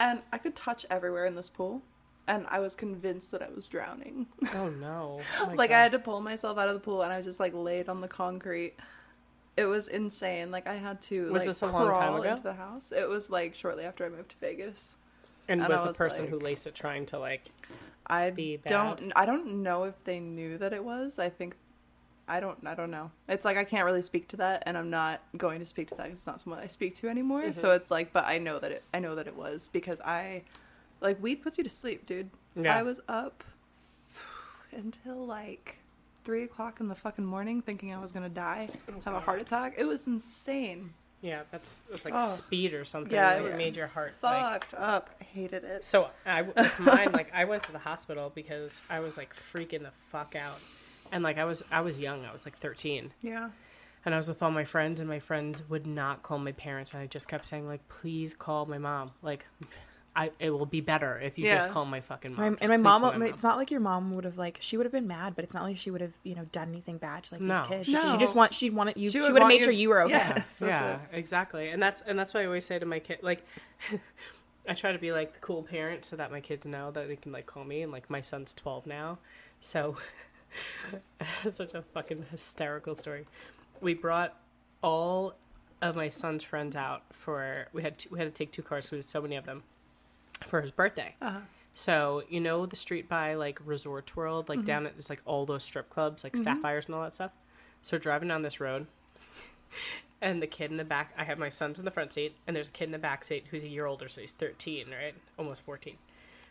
[0.00, 1.80] And I could touch everywhere in this pool,
[2.26, 4.26] and I was convinced that I was drowning.
[4.56, 5.20] Oh no.
[5.38, 5.76] Oh, like God.
[5.76, 7.88] I had to pull myself out of the pool and I was just like laid
[7.88, 8.74] on the concrete.
[9.56, 10.50] It was insane.
[10.50, 12.30] Like I had to Was like this a long time ago?
[12.30, 12.90] into the house.
[12.90, 14.96] It was like shortly after I moved to Vegas.
[15.48, 17.50] And and was I the was person who laced it trying to like?
[18.06, 18.70] I Be bad?
[18.70, 21.18] don't I don't know if they knew that it was.
[21.18, 21.54] I think
[22.28, 23.10] I don't I don't know.
[23.28, 25.94] It's like I can't really speak to that and I'm not going to speak to
[25.96, 27.42] that 'cause it's not someone I speak to anymore.
[27.42, 27.52] Mm-hmm.
[27.60, 30.42] So it's like but I know that it I know that it was because I
[31.00, 32.30] like weed puts you to sleep, dude.
[32.54, 32.76] Yeah.
[32.76, 33.44] I was up
[34.72, 35.78] until like
[36.24, 38.68] three o'clock in the fucking morning thinking I was gonna die,
[39.04, 39.74] have a heart attack.
[39.76, 40.94] It was insane.
[41.22, 42.26] Yeah, that's it's like Oh.
[42.28, 43.12] speed or something.
[43.14, 44.42] Yeah, it made your heart like.
[44.42, 45.08] Fucked up.
[45.20, 45.84] I hated it.
[45.84, 49.82] So I with mine like I went to the hospital because I was like freaking
[49.82, 50.58] the fuck out,
[51.12, 52.24] and like I was I was young.
[52.26, 53.12] I was like thirteen.
[53.22, 53.50] Yeah.
[54.04, 56.92] and I was with all my friends, and my friends would not call my parents,
[56.92, 59.12] and I just kept saying like, "Please call my mom.
[59.22, 59.46] Like,
[60.14, 62.76] I it will be better if you just call my fucking My, mom." and my
[62.76, 65.06] mom, call my it's not like your mom would have like she would have been
[65.06, 67.40] mad, but it's not like she would have you know done anything bad to like
[67.40, 67.60] No.
[67.60, 67.88] these kids.
[67.88, 68.12] No.
[68.12, 69.08] She just want she wanted you.
[69.08, 70.12] She She, would would have made you- sure you were okay.
[70.18, 70.34] Yeah.
[70.36, 71.00] Yes, yeah, it.
[71.12, 73.44] exactly, and that's and that's why I always say to my kid like.
[74.68, 77.16] I try to be like the cool parent so that my kids know that they
[77.16, 79.18] can like call me and like my son's 12 now.
[79.60, 79.96] So
[81.50, 83.26] such a fucking hysterical story.
[83.80, 84.36] We brought
[84.82, 85.34] all
[85.80, 88.84] of my son's friends out for we had two, we had to take two cars
[88.84, 89.64] because there's so many of them
[90.48, 91.14] for his birthday.
[91.20, 91.40] Uh-huh.
[91.74, 95.46] So you know the street by like Resort World, like down at just like all
[95.46, 97.32] those strip clubs, like Sapphires and all that stuff.
[97.80, 98.86] So driving down this road,
[100.20, 102.54] and the kid in the back, I have my son's in the front seat, and
[102.54, 105.14] there's a kid in the back seat who's a year older, so he's 13, right,
[105.38, 105.96] almost 14.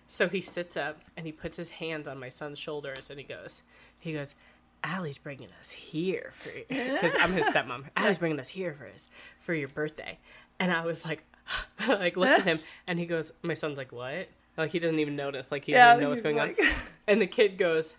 [0.08, 3.26] So he sits up and he puts his hands on my son's shoulders, and he
[3.26, 3.64] goes,
[4.00, 4.36] he goes.
[4.84, 7.84] Alli's bringing us here for because I'm his stepmom.
[7.96, 10.18] Alli's bringing us here for his for your birthday,
[10.62, 11.24] and I was like,
[11.90, 14.30] like looked at him, and he goes, my son's like, what?
[14.58, 16.68] Like he doesn't even notice, like he Yeah, doesn't even know what's going like- on.
[17.08, 17.96] And the kid goes,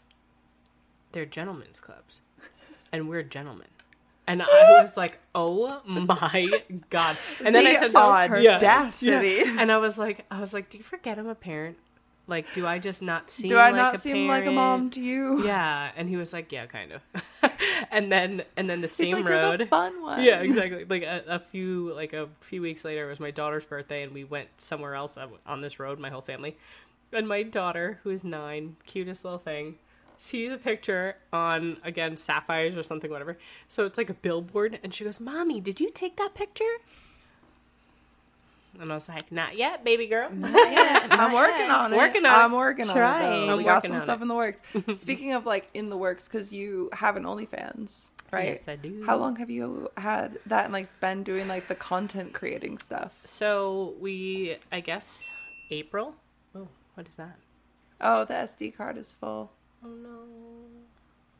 [1.13, 2.21] they're gentlemen's clubs,
[2.93, 3.67] and we're gentlemen.
[4.27, 6.49] And I was like, "Oh my
[6.91, 9.43] god!" And then I The said, audacity.
[9.45, 9.57] Yeah.
[9.59, 11.77] And I was like, "I was like, do you forget I'm a parent?
[12.29, 13.49] Like, do I just not seem?
[13.49, 15.45] Do I like not seem like a mom to you?
[15.45, 15.91] Yeah.
[15.97, 17.03] And he was like, "Yeah, kind of."
[17.91, 19.61] And then, and then the He's same like, road.
[19.61, 20.23] The fun one.
[20.23, 20.85] Yeah, exactly.
[20.85, 24.13] Like a, a few like a few weeks later, it was my daughter's birthday, and
[24.13, 26.57] we went somewhere else on- on this road, my whole family.
[27.13, 29.77] And my daughter, who is nine, cutest little thing,
[30.19, 33.37] sees a picture on again sapphires or something, whatever.
[33.69, 36.65] So it's like a billboard, and she goes, "Mommy, did you take that picture?"
[38.81, 41.97] And I was like, "Not yet, baby girl." I'm working on it.
[41.97, 42.45] Working on it.
[42.45, 43.43] I'm working on Trying.
[43.45, 43.47] it.
[43.47, 43.53] Though.
[43.53, 44.23] I'm We got some stuff it.
[44.23, 44.61] in the works.
[44.95, 48.47] Speaking of like in the works, because you have an OnlyFans, right?
[48.51, 49.03] Yes, I do.
[49.05, 53.19] How long have you had that and like been doing like the content creating stuff?
[53.25, 55.29] So we, I guess,
[55.71, 56.15] April.
[56.57, 57.37] Oh, what is that?
[58.01, 59.53] Oh, the SD card is full.
[59.85, 60.19] Oh no.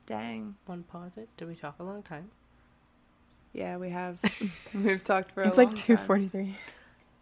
[0.07, 0.57] Dang.
[0.67, 1.29] One pause it.
[1.39, 2.31] Did we talk a long time?
[3.55, 4.19] Yeah, we have.
[4.75, 5.43] We've talked for.
[5.43, 6.45] A It's long like two forty three.
[6.45, 6.47] time.
[6.55, 6.57] forty three.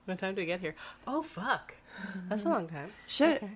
[0.07, 0.75] What time did we get here?
[1.07, 1.75] Oh fuck.
[2.29, 2.91] That's a long time.
[3.07, 3.43] Shit.
[3.43, 3.53] Okay.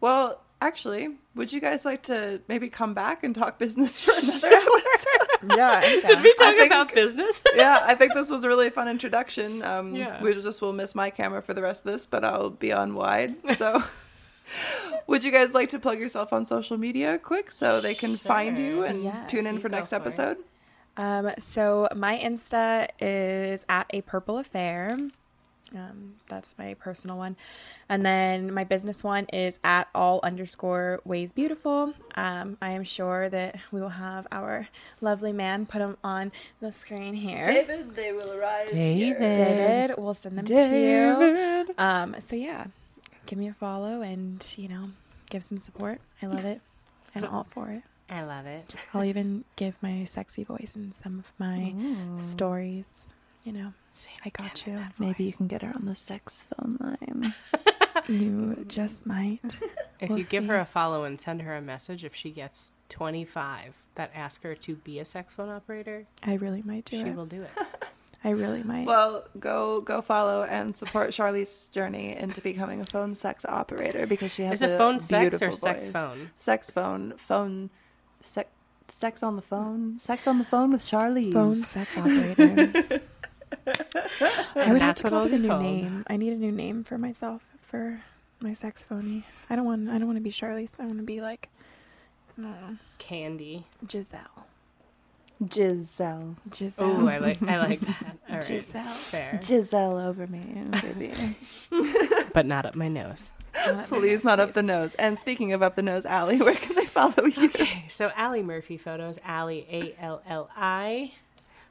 [0.00, 4.48] Well, actually, would you guys like to maybe come back and talk business for another
[4.56, 5.24] episode?
[5.56, 7.40] Yeah, Did we talk think- about business?
[7.54, 9.62] yeah, I think this was a really fun introduction.
[9.62, 10.20] Um, Yeah.
[10.20, 12.94] We just will miss my camera for the rest of this, but I'll be on
[12.94, 13.36] wide.
[13.56, 13.82] So,
[15.06, 18.58] would you guys like to plug yourself on social media quick so they can find
[18.58, 19.30] you and Yes.
[19.30, 20.38] tune in for Go next for episode?
[20.96, 24.90] Um, so my Insta is at a purple affair.
[25.74, 27.36] Um, that's my personal one.
[27.88, 31.94] And then my business one is at all underscore ways beautiful.
[32.14, 34.68] Um, I am sure that we will have our
[35.00, 37.44] lovely man put them on the screen here.
[37.44, 38.68] David, they will arrive.
[38.68, 39.18] David.
[39.18, 39.34] Here.
[39.34, 40.58] David, we'll send them to you.
[41.18, 41.74] David.
[41.78, 42.66] Um, so yeah,
[43.26, 44.90] give me a follow and you know,
[45.30, 46.00] give some support.
[46.22, 46.60] I love it
[47.14, 47.82] and all for it.
[48.10, 48.74] I love it.
[48.94, 52.18] I'll even give my sexy voice in some of my Ooh.
[52.18, 52.86] stories.
[53.44, 53.72] You know,
[54.24, 54.80] I got you.
[54.98, 57.34] Maybe you can get her on the sex phone line.
[58.08, 59.40] You just might.
[60.00, 60.48] If We'll you give see.
[60.50, 64.54] her a follow and send her a message, if she gets 25 that ask her
[64.54, 67.16] to be a sex phone operator, I really might do she it.
[67.16, 67.50] will do it.
[68.24, 68.86] I really might.
[68.86, 74.32] Well, go go follow and support Charlie's journey into becoming a phone sex operator because
[74.32, 75.92] she has Is it phone sex or beautiful sex voice.
[75.92, 76.30] phone?
[76.36, 77.70] Sex phone, phone,
[78.20, 78.48] sex,
[78.86, 81.32] sex on the phone, sex on the phone with Charlie.
[81.32, 83.02] phone sex operator.
[84.54, 85.62] I would have to what come up it'll with a new called.
[85.62, 86.04] name.
[86.08, 88.00] I need a new name for myself for
[88.40, 89.24] my sex phony.
[89.50, 89.88] I don't want.
[89.88, 90.76] I don't want to be Charlese.
[90.78, 91.48] I want to be like,
[92.42, 93.66] I Candy.
[93.88, 94.46] Giselle.
[95.52, 96.36] Giselle.
[96.52, 97.02] Giselle.
[97.02, 98.16] Oh, I like I like that.
[98.28, 98.44] All right.
[98.44, 98.84] Giselle.
[98.94, 99.40] Fair.
[99.42, 100.40] Giselle over me,
[100.82, 101.36] baby.
[102.34, 103.30] But not up my nose.
[103.86, 104.94] Please, not up the nose.
[104.96, 107.46] And speaking of up the nose, Alli, where can they follow you?
[107.46, 111.12] Okay, so Alli Murphy photos, Alli A L L I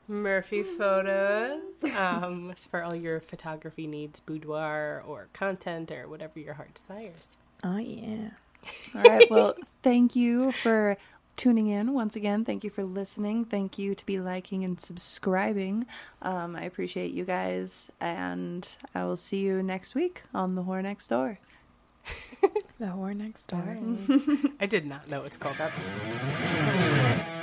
[0.08, 1.84] Murphy photos.
[1.97, 7.30] Um, for all your photography needs, boudoir or content or whatever your heart desires.
[7.64, 8.30] Oh yeah.
[8.95, 9.30] All right.
[9.30, 10.97] Well, thank you for
[11.36, 12.45] tuning in once again.
[12.45, 13.45] Thank you for listening.
[13.45, 15.86] Thank you to be liking and subscribing.
[16.22, 20.82] Um, I appreciate you guys, and I will see you next week on the Whore
[20.84, 21.39] Next Door.
[22.80, 23.76] The whore next door.
[24.60, 27.28] I did not know it's called that.